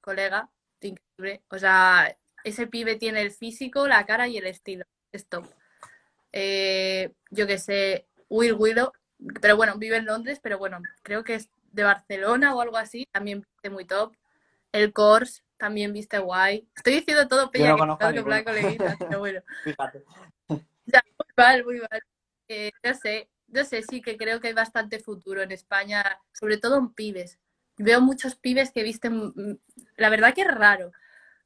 colega, 0.00 0.48
increíble. 0.80 1.42
O 1.50 1.58
sea, 1.58 2.16
ese 2.44 2.68
pibe 2.68 2.94
tiene 2.94 3.22
el 3.22 3.32
físico, 3.32 3.88
la 3.88 4.06
cara 4.06 4.28
y 4.28 4.36
el 4.36 4.46
estilo. 4.46 4.84
Es 5.10 5.28
top. 5.28 5.46
Eh, 6.30 7.12
yo 7.32 7.48
que 7.48 7.58
sé, 7.58 8.06
Will 8.28 8.54
Willow, 8.56 8.92
pero 9.40 9.56
bueno, 9.56 9.76
vive 9.78 9.96
en 9.96 10.06
Londres, 10.06 10.38
pero 10.40 10.58
bueno, 10.58 10.78
creo 11.02 11.24
que 11.24 11.34
es 11.34 11.50
de 11.72 11.82
Barcelona 11.82 12.54
o 12.54 12.60
algo 12.60 12.76
así, 12.76 13.04
también 13.10 13.44
muy 13.68 13.84
top. 13.84 14.14
El 14.70 14.92
Kors 14.92 15.42
también 15.58 15.92
viste 15.92 16.18
guay. 16.18 16.66
Estoy 16.74 16.94
diciendo 16.94 17.28
todo 17.28 17.50
peña 17.50 17.76
no 17.76 17.98
que 17.98 18.04
que 18.14 18.18
hablar 18.20 18.44
ninguno. 18.44 18.44
coleguitas, 18.44 18.96
pero 18.98 19.18
bueno. 19.18 19.40
Fíjate. 19.64 20.04
Muy 20.46 20.62
mal, 21.36 21.64
muy 21.64 21.78
mal. 21.80 22.02
Eh, 22.48 22.72
no 22.82 22.94
sé, 22.94 23.28
no 23.48 23.64
sé, 23.64 23.82
sí 23.82 24.00
que 24.00 24.16
creo 24.16 24.40
que 24.40 24.48
hay 24.48 24.54
bastante 24.54 25.00
futuro 25.00 25.42
en 25.42 25.52
España, 25.52 26.02
sobre 26.32 26.56
todo 26.56 26.78
en 26.78 26.90
pibes. 26.94 27.38
Veo 27.76 28.00
muchos 28.00 28.36
pibes 28.36 28.72
que 28.72 28.82
visten, 28.82 29.32
mm, 29.34 29.58
la 29.96 30.08
verdad 30.08 30.34
que 30.34 30.42
es 30.42 30.48
raro, 30.48 30.92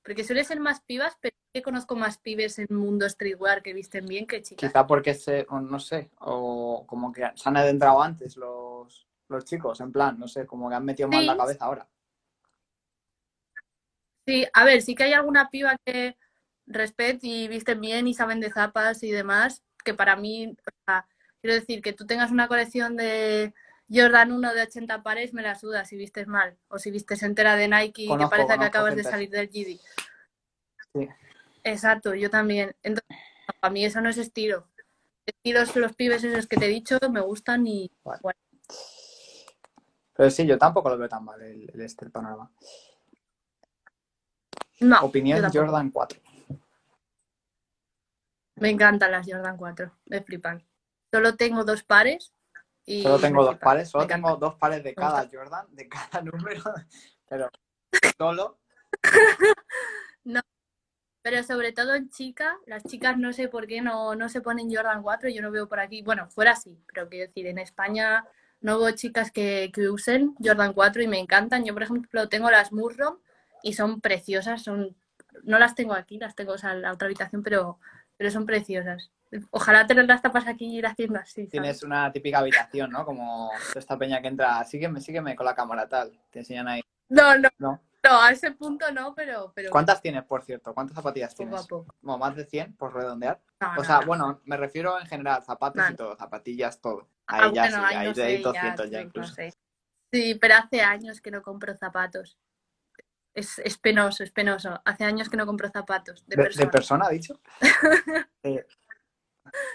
porque 0.04 0.24
suele 0.24 0.44
ser 0.44 0.60
más 0.60 0.80
pibas, 0.80 1.16
pero 1.20 1.36
que 1.52 1.62
conozco 1.62 1.96
más 1.96 2.18
pibes 2.18 2.58
en 2.58 2.68
mundo 2.70 3.08
streetwear 3.08 3.62
que 3.62 3.74
visten 3.74 4.06
bien 4.06 4.26
que 4.26 4.42
chicas. 4.42 4.70
Quizá 4.70 4.86
porque 4.86 5.14
se, 5.14 5.46
o 5.50 5.60
no 5.60 5.78
sé, 5.78 6.10
o 6.20 6.86
como 6.86 7.12
que 7.12 7.28
se 7.34 7.48
han 7.48 7.56
adentrado 7.56 8.02
antes 8.02 8.36
los, 8.36 9.06
los 9.28 9.44
chicos, 9.44 9.80
en 9.80 9.92
plan, 9.92 10.18
no 10.18 10.28
sé, 10.28 10.46
como 10.46 10.68
que 10.68 10.76
han 10.76 10.84
metido 10.84 11.08
más 11.08 11.20
Sí. 11.20 11.26
la 11.26 11.36
cabeza 11.36 11.64
ahora. 11.64 11.88
Sí, 14.26 14.46
a 14.52 14.64
ver, 14.64 14.82
sí 14.82 14.94
que 14.94 15.04
hay 15.04 15.12
alguna 15.12 15.50
piba 15.50 15.76
que 15.84 16.16
respet 16.66 17.18
y 17.22 17.48
visten 17.48 17.80
bien 17.80 18.06
y 18.06 18.14
saben 18.14 18.40
de 18.40 18.52
zapas 18.52 19.02
y 19.02 19.10
demás, 19.10 19.62
que 19.84 19.94
para 19.94 20.16
mí, 20.16 20.48
o 20.48 20.70
sea, 20.86 21.06
quiero 21.40 21.54
decir, 21.54 21.82
que 21.82 21.92
tú 21.92 22.06
tengas 22.06 22.30
una 22.30 22.46
colección 22.48 22.96
de 22.96 23.52
Jordan 23.90 24.32
1 24.32 24.54
de 24.54 24.62
80 24.62 25.02
pares, 25.02 25.34
me 25.34 25.42
la 25.42 25.54
suda 25.54 25.84
si 25.84 25.96
vistes 25.96 26.28
mal, 26.28 26.56
o 26.68 26.78
si 26.78 26.90
vistes 26.90 27.22
entera 27.22 27.56
de 27.56 27.68
Nike 27.68 28.02
y 28.02 28.06
Conozco, 28.06 28.30
que 28.30 28.36
parece 28.36 28.58
que 28.58 28.64
acabas 28.64 28.96
de 28.96 29.04
salir 29.04 29.30
del 29.30 29.48
GD. 29.48 29.80
Sí. 30.94 31.08
Exacto, 31.64 32.14
yo 32.14 32.30
también. 32.30 32.74
Entonces, 32.82 33.16
para 33.60 33.72
mí 33.72 33.84
eso 33.84 34.00
no 34.00 34.08
es 34.08 34.18
estilo. 34.18 34.68
Estilos 35.26 35.76
los 35.76 35.94
pibes 35.94 36.24
esos 36.24 36.46
que 36.46 36.56
te 36.56 36.66
he 36.66 36.68
dicho 36.68 36.98
me 37.10 37.20
gustan 37.20 37.66
y 37.66 37.90
Vale. 38.02 38.20
bueno, 38.22 38.40
Pero 40.14 40.30
sí, 40.30 40.46
yo 40.46 40.58
tampoco 40.58 40.90
lo 40.90 40.98
veo 40.98 41.08
tan 41.08 41.24
mal 41.24 41.40
el, 41.42 41.70
el 41.72 41.80
este, 41.80 42.04
el 42.04 42.10
panorama. 42.10 42.50
No, 44.82 45.00
Opinión. 45.02 45.42
Jordan 45.52 45.90
4. 45.90 46.20
Me 48.56 48.70
encantan 48.70 49.10
las 49.10 49.26
Jordan 49.26 49.56
4, 49.56 49.92
me 50.06 50.22
flipan. 50.22 50.64
Solo 51.10 51.34
tengo 51.36 51.64
dos 51.64 51.82
pares 51.82 52.32
y 52.84 53.02
Solo 53.02 53.18
tengo 53.18 53.42
dos 53.42 53.52
flipan, 53.54 53.64
pares, 53.64 53.88
solo 53.90 54.04
me 54.04 54.08
tengo 54.08 54.28
encantan. 54.28 54.40
dos 54.40 54.58
pares 54.58 54.84
de 54.84 54.94
cada. 54.94 55.28
Jordan, 55.30 55.66
de 55.70 55.88
cada 55.88 56.22
número, 56.22 56.62
pero 57.28 57.50
solo. 58.16 58.58
Pero 61.24 61.44
sobre 61.44 61.72
todo 61.72 61.94
en 61.94 62.10
chicas, 62.10 62.52
las 62.66 62.82
chicas 62.82 63.16
no 63.16 63.32
sé 63.32 63.46
por 63.46 63.68
qué 63.68 63.80
no, 63.80 64.16
no 64.16 64.28
se 64.28 64.40
ponen 64.40 64.74
Jordan 64.74 65.02
4, 65.02 65.28
yo 65.28 65.40
no 65.40 65.52
veo 65.52 65.68
por 65.68 65.78
aquí, 65.78 66.02
bueno, 66.02 66.28
fuera 66.28 66.56
sí, 66.56 66.82
pero 66.88 67.08
quiero 67.08 67.28
decir, 67.28 67.46
en 67.46 67.58
España 67.58 68.26
no 68.60 68.80
veo 68.80 68.90
chicas 68.90 69.30
que, 69.30 69.70
que 69.72 69.88
usen 69.88 70.34
Jordan 70.42 70.72
4 70.72 71.00
y 71.00 71.06
me 71.06 71.20
encantan. 71.20 71.64
Yo, 71.64 71.74
por 71.74 71.84
ejemplo, 71.84 72.28
tengo 72.28 72.50
las 72.50 72.72
Murrom 72.72 73.18
y 73.62 73.72
son 73.74 74.00
preciosas, 74.00 74.62
son 74.62 74.96
no 75.44 75.58
las 75.58 75.74
tengo 75.74 75.94
aquí, 75.94 76.18
las 76.18 76.34
tengo 76.34 76.52
o 76.52 76.58
sea, 76.58 76.72
en 76.72 76.82
la 76.82 76.92
otra 76.92 77.06
habitación, 77.06 77.42
pero, 77.42 77.78
pero 78.16 78.30
son 78.30 78.44
preciosas. 78.46 79.10
Ojalá 79.50 79.86
tener 79.86 80.04
las 80.06 80.20
tapas 80.20 80.46
aquí 80.46 80.66
y 80.66 80.78
ir 80.78 80.86
haciendo 80.86 81.18
así. 81.18 81.32
¿sabes? 81.46 81.50
Tienes 81.50 81.82
una 81.82 82.12
típica 82.12 82.38
habitación, 82.40 82.90
¿no? 82.90 83.04
Como 83.06 83.50
esta 83.74 83.96
peña 83.96 84.20
que 84.20 84.28
entra, 84.28 84.62
sígueme, 84.64 85.00
sígueme 85.00 85.34
con 85.34 85.46
la 85.46 85.54
cámara 85.54 85.88
tal. 85.88 86.12
Te 86.30 86.40
enseñan 86.40 86.68
ahí. 86.68 86.82
No, 87.08 87.36
no, 87.38 87.48
No. 87.58 87.80
no, 88.04 88.20
a 88.20 88.30
ese 88.30 88.50
punto 88.52 88.90
no, 88.92 89.14
pero, 89.14 89.52
pero 89.54 89.70
¿Cuántas 89.70 90.02
tienes, 90.02 90.24
por 90.24 90.44
cierto? 90.44 90.74
¿Cuántas 90.74 90.94
zapatillas 90.96 91.34
poco 91.34 91.42
a 91.44 91.48
tienes? 91.48 91.66
poco. 91.66 91.94
Como 92.02 92.18
más 92.18 92.36
de 92.36 92.44
100, 92.44 92.76
por 92.76 92.94
redondear. 92.94 93.40
No, 93.60 93.68
O 93.78 93.84
sea, 93.84 94.00
no. 94.00 94.06
bueno, 94.06 94.40
me 94.44 94.58
refiero 94.58 95.00
en 95.00 95.06
general, 95.06 95.42
zapatos 95.42 95.82
y 95.90 95.94
todo, 95.94 96.14
zapatillas, 96.14 96.78
todo. 96.82 97.08
Ah, 97.26 97.44
Ahí 97.46 97.52
ya 97.54 97.62
bueno, 97.62 97.88
sí, 97.88 97.94
ahí 97.94 98.06
de 98.08 98.14
sé, 98.14 98.38
200 98.42 98.90
ya, 98.90 98.98
sí, 99.00 99.04
incluso. 99.06 99.34
sé. 99.34 99.54
Sí, 100.12 100.34
pero 100.34 100.56
hace 100.56 100.82
años 100.82 101.22
que 101.22 101.30
no 101.30 101.40
compro 101.40 101.74
zapatos. 101.74 102.36
Es, 103.34 103.58
es 103.60 103.78
penoso, 103.78 104.22
es 104.24 104.30
penoso. 104.30 104.80
Hace 104.84 105.04
años 105.04 105.28
que 105.30 105.36
no 105.36 105.46
compro 105.46 105.68
zapatos 105.70 106.24
de 106.26 106.36
¿De, 106.36 106.42
persona. 106.42 106.64
de 106.64 106.70
persona, 106.70 107.06
ha 107.06 107.10
dicho? 107.10 107.40
Eh, 108.42 108.66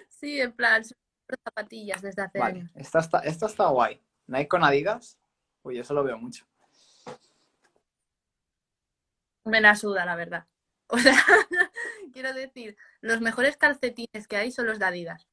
Sí, 0.09 0.41
en 0.41 0.51
plan, 0.53 0.81
compro 0.83 1.37
zapatillas 1.43 2.01
desde 2.01 2.23
hace 2.23 2.39
vale, 2.39 2.59
años. 2.61 2.71
esto 2.75 2.97
está, 2.99 3.19
esto 3.19 3.45
está 3.45 3.67
guay. 3.67 4.01
Nike 4.25 4.47
con 4.47 4.63
Adidas, 4.63 5.19
uy, 5.61 5.77
eso 5.79 5.93
lo 5.93 6.03
veo 6.03 6.17
mucho. 6.17 6.45
Me 9.45 9.61
la 9.61 9.75
suda, 9.75 10.05
la 10.05 10.15
verdad. 10.15 10.45
O 10.89 10.97
sea, 10.97 11.13
quiero 12.13 12.33
decir, 12.33 12.77
los 13.01 13.19
mejores 13.19 13.57
calcetines 13.57 14.25
que 14.29 14.37
hay 14.37 14.51
son 14.53 14.67
los 14.67 14.79
de 14.79 14.85
Adidas. 14.85 15.27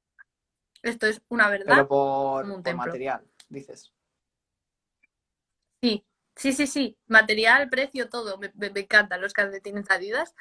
Esto 0.82 1.06
es 1.06 1.22
una 1.28 1.48
verdad. 1.48 1.66
Pero 1.76 1.87
por, 1.87 2.44
un 2.50 2.60
por 2.62 2.74
material, 2.74 3.24
dices. 3.48 3.92
Sí, 5.80 6.04
sí, 6.37 6.53
sí, 6.53 6.66
sí. 6.66 6.97
Material, 7.07 7.68
precio, 7.68 8.09
todo. 8.09 8.38
Me, 8.38 8.51
me- 8.55 8.70
me 8.70 8.81
encantan 8.81 9.20
los 9.20 9.33
calcetines 9.33 9.90
Adidas 9.90 10.35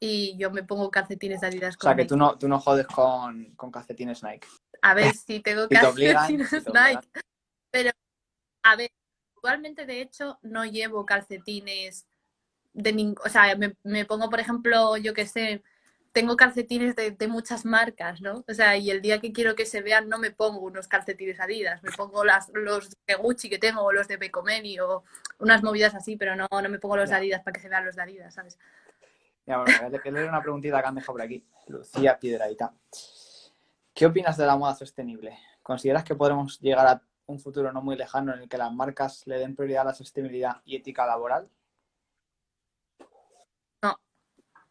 y 0.00 0.36
yo 0.38 0.50
me 0.50 0.62
pongo 0.62 0.90
calcetines 0.90 1.42
Adidas 1.42 1.76
O 1.76 1.80
sea, 1.80 1.90
con 1.90 1.96
que 1.96 2.02
Nike. 2.02 2.08
tú 2.08 2.16
no, 2.16 2.38
tú 2.38 2.48
no 2.48 2.60
jodes 2.60 2.86
con, 2.86 3.54
con 3.56 3.70
calcetines 3.70 4.22
Nike. 4.22 4.46
A 4.82 4.94
ver 4.94 5.12
si 5.14 5.40
tengo 5.40 5.62
Si 5.62 5.68
te 5.68 5.84
obligan, 5.86 6.14
calcetines 6.14 6.64
te. 6.64 6.72
Nike. 6.72 7.08
Pero, 7.70 7.90
a 8.62 8.76
ver, 8.76 8.90
actualmente 9.36 9.86
de 9.86 10.00
hecho 10.02 10.38
no 10.42 10.64
llevo 10.64 11.04
calcetines 11.06 12.06
de 12.72 12.92
ningún. 12.92 13.16
O 13.24 13.28
sea, 13.28 13.54
me, 13.56 13.76
me 13.82 14.04
pongo, 14.04 14.30
por 14.30 14.40
ejemplo, 14.40 14.96
yo 14.96 15.14
que 15.14 15.26
sé, 15.26 15.62
tengo 16.12 16.36
calcetines 16.36 16.96
de, 16.96 17.10
de 17.12 17.28
muchas 17.28 17.64
marcas, 17.64 18.20
¿no? 18.20 18.44
O 18.48 18.54
sea, 18.54 18.76
y 18.76 18.90
el 18.90 19.02
día 19.02 19.20
que 19.20 19.32
quiero 19.32 19.54
que 19.54 19.66
se 19.66 19.82
vean 19.82 20.08
no 20.08 20.18
me 20.18 20.30
pongo 20.30 20.60
unos 20.60 20.88
calcetines 20.88 21.40
Adidas, 21.40 21.82
me 21.82 21.90
pongo 21.92 22.24
las, 22.24 22.50
los 22.54 22.90
de 23.06 23.14
Gucci 23.14 23.48
que 23.48 23.58
tengo 23.58 23.82
o 23.82 23.92
los 23.92 24.08
de 24.08 24.16
Becomeli 24.16 24.78
o 24.80 25.04
unas 25.38 25.62
movidas 25.62 25.94
así, 25.94 26.16
pero 26.16 26.34
no, 26.36 26.48
no 26.50 26.68
me 26.68 26.78
pongo 26.78 26.96
los 26.96 27.10
de. 27.10 27.16
Adidas 27.16 27.42
para 27.42 27.52
que 27.52 27.60
se 27.60 27.68
vean 27.68 27.84
los 27.84 27.96
de 27.96 28.02
Adidas, 28.02 28.34
¿sabes? 28.34 28.58
Ya, 29.46 29.58
bueno, 29.58 30.02
que 30.02 30.12
leer 30.12 30.28
una 30.28 30.42
preguntita 30.42 30.80
que 30.80 30.88
han 30.88 30.94
dejado 30.94 31.14
por 31.14 31.22
aquí. 31.22 31.42
Lucía 31.68 32.18
Piedraita. 32.18 32.72
¿Qué 33.94 34.06
opinas 34.06 34.36
de 34.36 34.46
la 34.46 34.56
moda 34.56 34.74
sostenible? 34.74 35.38
¿Consideras 35.62 36.04
que 36.04 36.14
podremos 36.14 36.60
llegar 36.60 36.86
a 36.86 37.02
un 37.26 37.40
futuro 37.40 37.72
no 37.72 37.82
muy 37.82 37.96
lejano 37.96 38.34
en 38.34 38.42
el 38.42 38.48
que 38.48 38.58
las 38.58 38.72
marcas 38.72 39.26
le 39.26 39.38
den 39.38 39.56
prioridad 39.56 39.82
a 39.82 39.86
la 39.86 39.94
sostenibilidad 39.94 40.60
y 40.64 40.76
ética 40.76 41.06
laboral? 41.06 41.48
No. 43.82 43.98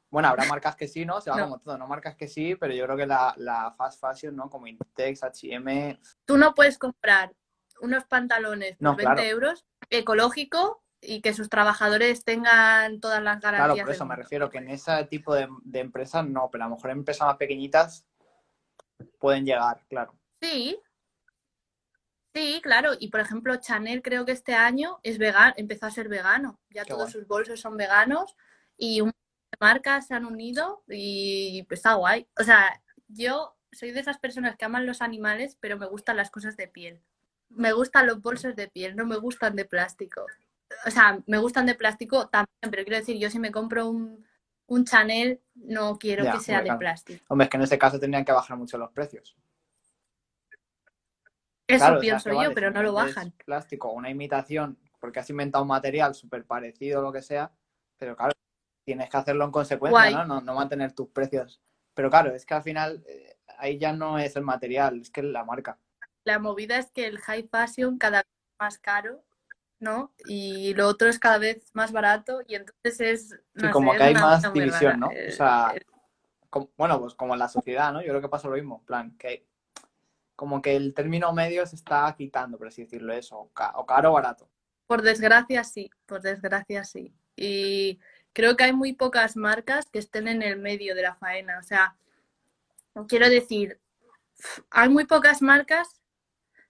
Bueno, 0.09 0.29
habrá 0.29 0.45
marcas 0.45 0.75
que 0.75 0.87
sí, 0.87 1.05
¿no? 1.05 1.19
Se 1.19 1.29
va 1.29 1.37
No. 1.37 1.43
como 1.43 1.59
todo, 1.59 1.77
¿no? 1.77 1.87
Marcas 1.87 2.15
que 2.15 2.27
sí, 2.27 2.55
pero 2.55 2.73
yo 2.73 2.85
creo 2.85 2.97
que 2.97 3.05
la, 3.05 3.33
la 3.37 3.71
fast 3.71 3.99
fashion, 3.99 4.35
¿no? 4.35 4.49
Como 4.49 4.67
Intex, 4.67 5.23
H&M... 5.23 5.99
Tú 6.25 6.37
no 6.37 6.53
puedes 6.53 6.77
comprar 6.77 7.33
unos 7.81 8.05
pantalones 8.05 8.77
por 8.77 8.83
No, 8.83 8.95
20 8.95 9.03
claro. 9.03 9.21
euros 9.21 9.65
ecológico 9.89 10.83
y 11.01 11.21
que 11.21 11.33
sus 11.33 11.49
trabajadores 11.49 12.23
tengan 12.23 12.99
todas 12.99 13.21
las 13.21 13.39
garantías. 13.41 13.73
Claro, 13.75 13.85
por 13.85 13.93
eso 13.95 14.05
me 14.05 14.15
refiero 14.15 14.49
que 14.49 14.57
en 14.59 14.69
ese 14.69 15.05
tipo 15.05 15.35
de, 15.35 15.47
de 15.63 15.79
empresas 15.79 16.25
no, 16.25 16.49
pero 16.51 16.63
a 16.63 16.67
lo 16.69 16.75
mejor 16.75 16.91
en 16.91 16.99
empresas 16.99 17.27
más 17.27 17.37
pequeñitas 17.37 18.05
pueden 19.19 19.45
llegar, 19.45 19.85
claro. 19.89 20.15
Sí. 20.41 20.79
Sí, 22.33 22.59
claro. 22.63 22.91
Y 22.99 23.09
por 23.09 23.19
ejemplo, 23.19 23.55
Chanel 23.57 24.01
creo 24.01 24.25
que 24.25 24.31
este 24.31 24.53
año 24.53 24.99
es 25.03 25.17
vegano, 25.17 25.53
empezó 25.57 25.85
a 25.85 25.91
ser 25.91 26.07
vegano. 26.07 26.59
Ya 26.69 26.83
Qué 26.83 26.89
todos 26.93 27.11
sus 27.11 27.27
bolsos 27.27 27.59
son 27.59 27.77
veganos 27.77 28.35
y 28.77 29.01
un 29.01 29.11
marcas 29.59 30.07
se 30.07 30.13
han 30.13 30.25
unido 30.25 30.83
y 30.87 31.63
pues, 31.67 31.79
está 31.79 31.93
guay. 31.93 32.27
O 32.39 32.43
sea, 32.43 32.81
yo 33.07 33.55
soy 33.71 33.91
de 33.91 33.99
esas 33.99 34.17
personas 34.19 34.55
que 34.55 34.65
aman 34.65 34.85
los 34.85 35.01
animales, 35.01 35.57
pero 35.59 35.77
me 35.77 35.85
gustan 35.85 36.17
las 36.17 36.31
cosas 36.31 36.57
de 36.57 36.67
piel. 36.67 37.01
Me 37.49 37.71
gustan 37.73 38.07
los 38.07 38.21
bolsos 38.21 38.55
de 38.55 38.67
piel, 38.67 38.95
no 38.95 39.05
me 39.05 39.17
gustan 39.17 39.55
de 39.55 39.65
plástico. 39.65 40.25
O 40.85 40.91
sea, 40.91 41.19
me 41.27 41.37
gustan 41.37 41.65
de 41.65 41.75
plástico 41.75 42.27
también, 42.27 42.69
pero 42.69 42.83
quiero 42.83 42.97
decir, 42.97 43.17
yo 43.17 43.29
si 43.29 43.39
me 43.39 43.51
compro 43.51 43.89
un, 43.89 44.25
un 44.67 44.85
Chanel, 44.85 45.41
no 45.55 45.97
quiero 45.97 46.23
Ya, 46.23 46.33
que 46.33 46.39
sea 46.39 46.61
de 46.61 46.75
plástico. 46.75 47.23
Hombre, 47.29 47.45
es 47.45 47.49
que 47.49 47.57
en 47.57 47.63
ese 47.63 47.77
caso 47.77 47.99
tendrían 47.99 48.25
que 48.25 48.33
bajar 48.33 48.57
mucho 48.57 48.77
los 48.77 48.91
precios. 48.91 49.35
Eso 51.67 51.79
Claro, 51.79 51.97
o 51.97 51.99
sea, 51.99 52.01
pienso 52.01 52.29
que 52.29 52.35
yo, 52.35 52.41
vale, 52.41 52.53
pero 52.53 52.69
si 52.69 52.73
no 52.73 52.83
lo 52.83 52.93
bajan. 52.93 53.31
Plástico, 53.45 53.91
una 53.91 54.09
imitación, 54.09 54.77
porque 54.99 55.19
has 55.19 55.29
inventado 55.29 55.63
un 55.63 55.69
material 55.69 56.15
súper 56.15 56.45
parecido 56.45 56.99
o 56.99 57.03
lo 57.03 57.11
que 57.11 57.21
sea, 57.21 57.51
pero 57.97 58.15
claro, 58.15 58.33
tienes 58.87 59.09
que 59.09 59.17
hacerlo 59.17 59.43
en 59.43 59.51
consecuencia. 59.51 60.09
¿no? 60.11 60.25
¿no? 60.25 60.41
No 60.41 60.53
mantener 60.55 60.93
tus 60.93 61.09
precios. 61.09 61.61
Pero 61.93 62.09
claro, 62.09 62.33
es 62.33 62.45
que 62.45 62.53
al 62.53 62.63
final 62.63 63.03
eh, 63.05 63.37
ahí 63.57 63.77
ya 63.77 63.91
no 63.91 64.17
es 64.17 64.37
el 64.37 64.43
material, 64.43 65.01
es 65.01 65.09
que 65.11 65.19
es 65.19 65.25
la 65.27 65.43
marca. 65.43 65.77
La 66.23 66.39
movida 66.39 66.77
es 66.77 66.89
que 66.91 67.05
el 67.05 67.19
high 67.19 67.49
fashion 67.51 67.97
cada 67.97 68.19
vez 68.19 68.27
es 68.27 68.55
más 68.61 68.79
caro, 68.79 69.25
¿no? 69.79 70.13
Y 70.25 70.73
lo 70.75 70.87
otro 70.87 71.09
es 71.09 71.19
cada 71.19 71.37
vez 71.37 71.69
más 71.73 71.91
barato 71.91 72.39
y 72.47 72.55
entonces 72.55 73.01
es... 73.01 73.29
Sí, 73.55 73.65
no 73.65 73.71
como 73.71 73.91
sé, 73.91 73.97
que 73.97 74.03
hay 74.03 74.11
una 74.11 74.21
más 74.21 74.53
división. 74.53 74.99
¿no? 75.01 75.11
Eh, 75.11 75.27
O 75.27 75.31
sea, 75.33 75.73
eh, 75.75 75.81
como- 76.49 76.69
bueno, 76.77 76.97
pues 77.01 77.13
como 77.13 77.33
en 77.33 77.39
la 77.39 77.49
sociedad, 77.49 77.91
¿no? 77.91 78.01
Yo 78.01 78.07
creo 78.07 78.21
que 78.21 78.29
pasa 78.29 78.47
lo 78.47 78.55
mismo, 78.55 78.77
en 78.79 78.85
plan, 78.85 79.17
que 79.17 79.45
como 80.37 80.61
que 80.61 80.77
el 80.77 80.93
término 80.93 81.33
medio 81.33 81.65
se 81.65 81.75
está 81.75 82.13
quitando, 82.17 82.57
por 82.57 82.67
así 82.67 82.83
decirlo, 82.83 83.11
eso, 83.11 83.37
o 83.37 83.49
ca- 83.51 83.73
o 83.75 83.85
caro 83.85 84.11
o 84.11 84.13
barato. 84.13 84.49
Por 84.85 85.01
desgracia 85.01 85.65
sí, 85.65 85.89
por 86.05 86.21
desgracia 86.21 86.85
sí. 86.85 87.13
Y 87.35 87.99
creo 88.37 88.55
que 88.55 88.65
hay 88.65 88.73
muy 88.73 88.93
pocas 88.93 89.35
marcas 89.35 89.89
que 89.89 89.97
estén 89.97 90.27
en 90.27 90.43
el 90.43 90.59
medio 90.59 90.93
de 90.93 91.01
la 91.01 91.15
faena. 91.15 91.57
O 91.57 91.63
sea, 91.63 91.95
quiero 93.07 93.31
decir, 93.31 93.79
hay 94.69 94.89
muy 94.89 95.05
pocas 95.05 95.41
marcas 95.41 95.99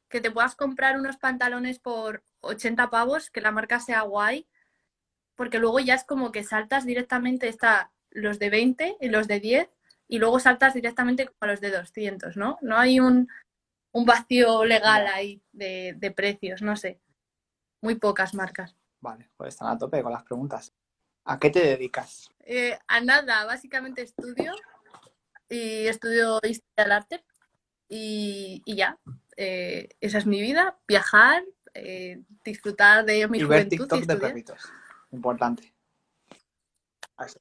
que 0.07 0.21
te 0.21 0.31
puedas 0.31 0.55
comprar 0.55 0.97
unos 0.97 1.17
pantalones 1.17 1.79
por 1.79 2.23
80 2.39 2.89
pavos, 2.89 3.29
que 3.29 3.41
la 3.41 3.51
marca 3.51 3.81
sea 3.81 4.03
guay, 4.03 4.47
porque 5.35 5.59
luego 5.59 5.81
ya 5.81 5.95
es 5.95 6.05
como 6.05 6.31
que 6.31 6.45
saltas 6.45 6.85
directamente, 6.85 7.49
está 7.49 7.91
los 8.11 8.39
de 8.39 8.49
20 8.49 8.95
y 9.01 9.09
los 9.09 9.27
de 9.27 9.41
10, 9.41 9.69
y 10.07 10.19
luego 10.19 10.39
saltas 10.39 10.73
directamente 10.73 11.29
a 11.37 11.47
los 11.47 11.59
de 11.59 11.71
200, 11.71 12.37
¿no? 12.37 12.57
No 12.61 12.77
hay 12.77 13.01
un, 13.01 13.27
un 13.91 14.05
vacío 14.05 14.63
legal 14.63 15.05
ahí 15.07 15.41
de, 15.51 15.95
de 15.97 16.11
precios, 16.11 16.61
no 16.61 16.77
sé. 16.77 17.01
Muy 17.81 17.95
pocas 17.95 18.33
marcas. 18.33 18.73
Vale, 19.01 19.29
pues 19.35 19.49
están 19.49 19.67
a 19.67 19.77
tope 19.77 20.01
con 20.01 20.13
las 20.13 20.23
preguntas. 20.23 20.73
¿A 21.29 21.39
qué 21.39 21.49
te 21.49 21.59
dedicas? 21.59 22.31
Eh, 22.39 22.79
a 22.87 23.01
nada, 23.01 23.43
básicamente 23.45 24.01
estudio 24.01 24.53
y 25.49 25.87
estudio 25.87 26.39
historia 26.43 26.83
del 26.85 26.91
arte 26.93 27.25
y, 27.89 28.61
y 28.63 28.75
ya. 28.77 28.97
Eh, 29.35 29.89
esa 29.99 30.19
es 30.19 30.25
mi 30.25 30.39
vida, 30.39 30.79
viajar, 30.87 31.43
eh, 31.73 32.23
disfrutar 32.45 33.03
de 33.03 33.27
mi 33.27 33.39
y 33.39 33.43
ver 33.43 33.65
juventud 33.65 33.77
TikTok 33.77 34.03
y 34.03 34.05
de 34.05 34.15
perritos. 34.15 34.71
Importante. 35.11 35.73
Así. 37.17 37.37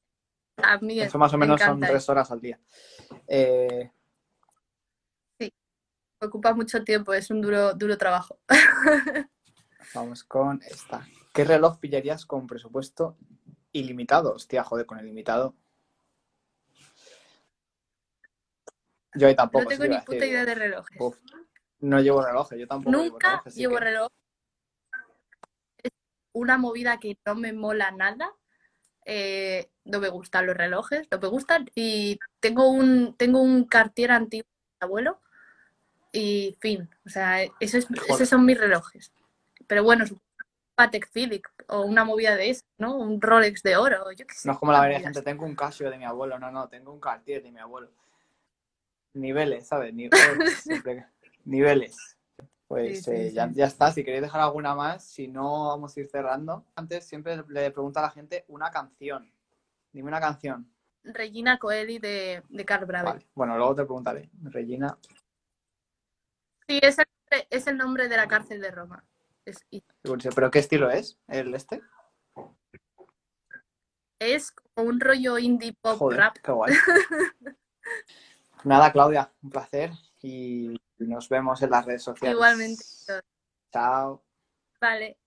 A 0.57 0.79
mí 0.79 1.01
Eso 1.01 1.19
más 1.19 1.33
o 1.33 1.39
me 1.39 1.47
menos 1.47 1.61
son 1.61 1.79
tres 1.79 2.09
horas 2.09 2.33
al 2.33 2.41
día. 2.41 2.59
Eh, 3.29 3.89
me 5.39 6.27
ocupa 6.27 6.55
mucho 6.55 6.83
tiempo, 6.83 7.15
es 7.15 7.31
un 7.31 7.41
duro, 7.41 7.73
duro 7.75 7.97
trabajo. 7.97 8.41
vamos 9.95 10.25
con 10.25 10.61
esta. 10.65 11.07
¿Qué 11.33 11.45
reloj 11.45 11.79
pillarías 11.79 12.27
con 12.27 12.49
presupuesto 12.49 13.17
ilimitado? 13.79 14.35
Hostia, 14.35 14.63
joder, 14.65 14.87
con 14.87 14.99
ilimitado. 15.01 15.55
Yo 19.15 19.29
ahí 19.29 19.35
tampoco. 19.37 19.65
no 19.65 19.69
tengo 19.71 19.83
te 19.85 19.89
ni 19.89 19.97
puta 19.99 20.13
decir, 20.13 20.29
idea 20.29 20.41
digo, 20.45 20.47
de 20.47 20.55
relojes. 20.55 20.97
uf, 21.01 21.17
no 21.81 22.01
llevo 22.01 22.23
relojes, 22.25 22.59
yo 22.59 22.67
tampoco 22.67 22.91
llevo 22.97 23.13
Nunca 23.13 23.29
relojes. 23.29 23.53
así 23.53 23.61
llevo 23.61 23.75
que- 23.77 23.81
reloj. 23.85 24.09
Es 25.83 25.93
una 26.33 26.59
movida 26.59 26.99
que 26.99 27.19
no 27.25 27.35
me 27.35 27.53
mola 27.53 27.91
nada. 27.91 28.33
eh, 29.09 29.71
no 29.85 30.01
me 30.01 30.09
gustan 30.09 30.47
los 30.47 30.57
relojes, 30.57 31.07
no 31.13 31.21
me 31.21 31.29
gustan. 31.29 31.71
Y 31.77 32.19
tengo 32.41 32.69
un, 32.69 33.15
tengo 33.17 33.41
un 33.41 33.65
Cartier 33.65 34.11
antiguo 34.11 34.49
de 34.51 34.75
mi 34.81 34.85
abuelo 34.89 35.21
y 36.11 36.57
fin. 36.61 36.91
O 37.07 37.09
sea, 37.09 37.45
eso 37.61 37.79
es- 37.79 37.87
Joder. 37.87 38.03
esos 38.09 38.29
son 38.29 38.45
mis 38.45 38.59
relojes. 38.59 39.13
Pero 39.69 39.85
bueno, 39.85 40.05
Patek 40.75 41.09
Philippe 41.13 41.49
o 41.69 41.83
una 41.83 42.05
movida 42.05 42.37
de 42.37 42.51
eso, 42.51 42.63
¿no? 42.79 42.97
Un 42.97 43.21
Rolex 43.21 43.63
de 43.63 43.77
oro, 43.77 44.11
yo 44.13 44.27
qué 44.27 44.35
sé. 44.35 44.49
No 44.49 44.53
es 44.55 44.59
como 44.59 44.73
la 44.73 44.79
mayoría 44.79 44.99
de 44.99 45.05
gente, 45.05 45.23
tengo 45.23 45.45
un 45.45 45.55
Casio 45.55 45.91
de 45.91 45.99
mi 45.99 46.05
abuelo, 46.05 46.39
no, 46.39 46.51
no, 46.51 46.69
tengo 46.69 46.93
un 46.93 47.01
Cartier 47.01 47.43
de 47.43 47.51
mi 47.53 47.59
abuelo. 47.61 47.91
Niveles, 49.15 49.67
¿sabes? 49.67 49.95
Niveles. 49.95 50.15
siempre- 50.63 51.07
Niveles. 51.45 51.97
Pues 52.69 53.05
Sí, 53.05 53.11
eh, 53.13 53.29
sí. 53.29 53.35
Ya, 53.35 53.49
ya 53.53 53.67
está, 53.67 53.93
si 53.93 54.05
queréis 54.05 54.23
dejar 54.23 54.41
alguna 54.41 54.75
más, 54.75 55.05
si 55.05 55.29
no 55.29 55.69
vamos 55.69 55.97
a 55.97 56.01
ir 56.01 56.09
cerrando. 56.09 56.65
Antes 56.75 57.05
siempre 57.07 57.43
le 57.49 57.71
pregunto 57.71 57.99
a 58.01 58.03
la 58.03 58.11
gente 58.11 58.45
una 58.49 58.71
canción. 58.71 59.31
Dime 59.93 60.09
una 60.09 60.21
canción. 60.21 60.69
Regina 61.05 61.59
Coeli 61.59 61.99
de, 62.01 62.43
de 62.49 62.65
Carl 62.65 62.85
Brave. 62.85 63.05
Vale. 63.05 63.27
Bueno, 63.35 63.57
luego 63.57 63.75
te 63.77 63.85
preguntaré. 63.85 64.29
Regina. 64.43 64.99
Sí, 66.69 66.81
es 66.83 66.99
el, 66.99 67.07
es 67.49 67.67
el 67.69 67.77
nombre 67.77 68.09
de 68.09 68.17
la 68.17 68.27
cárcel 68.27 68.61
de 68.61 68.73
Roma. 68.73 69.05
Es, 69.47 69.65
¿Pero 70.35 70.51
qué 70.51 70.59
estilo 70.59 70.91
es? 70.91 71.19
¿El 71.29 71.55
este? 71.55 71.81
es 74.19 74.51
como 74.51 74.89
un 74.89 75.01
rollo 75.01 75.39
indie 75.39 75.73
pop 75.81 75.99
Joder, 75.99 76.19
rap. 76.19 76.37
qué 76.43 76.53
guay. 76.53 76.75
Nada, 78.65 78.93
Claudia, 78.93 79.33
un 79.43 79.51
placer 79.51 79.91
y 80.23 80.77
nos 80.99 81.29
vemos 81.29 81.63
en 81.63 81.71
las 81.71 81.85
redes 81.87 82.03
sociales. 82.03 82.35
Igualmente. 82.35 82.83
Chao. 83.73 84.25
Vale. 84.81 85.19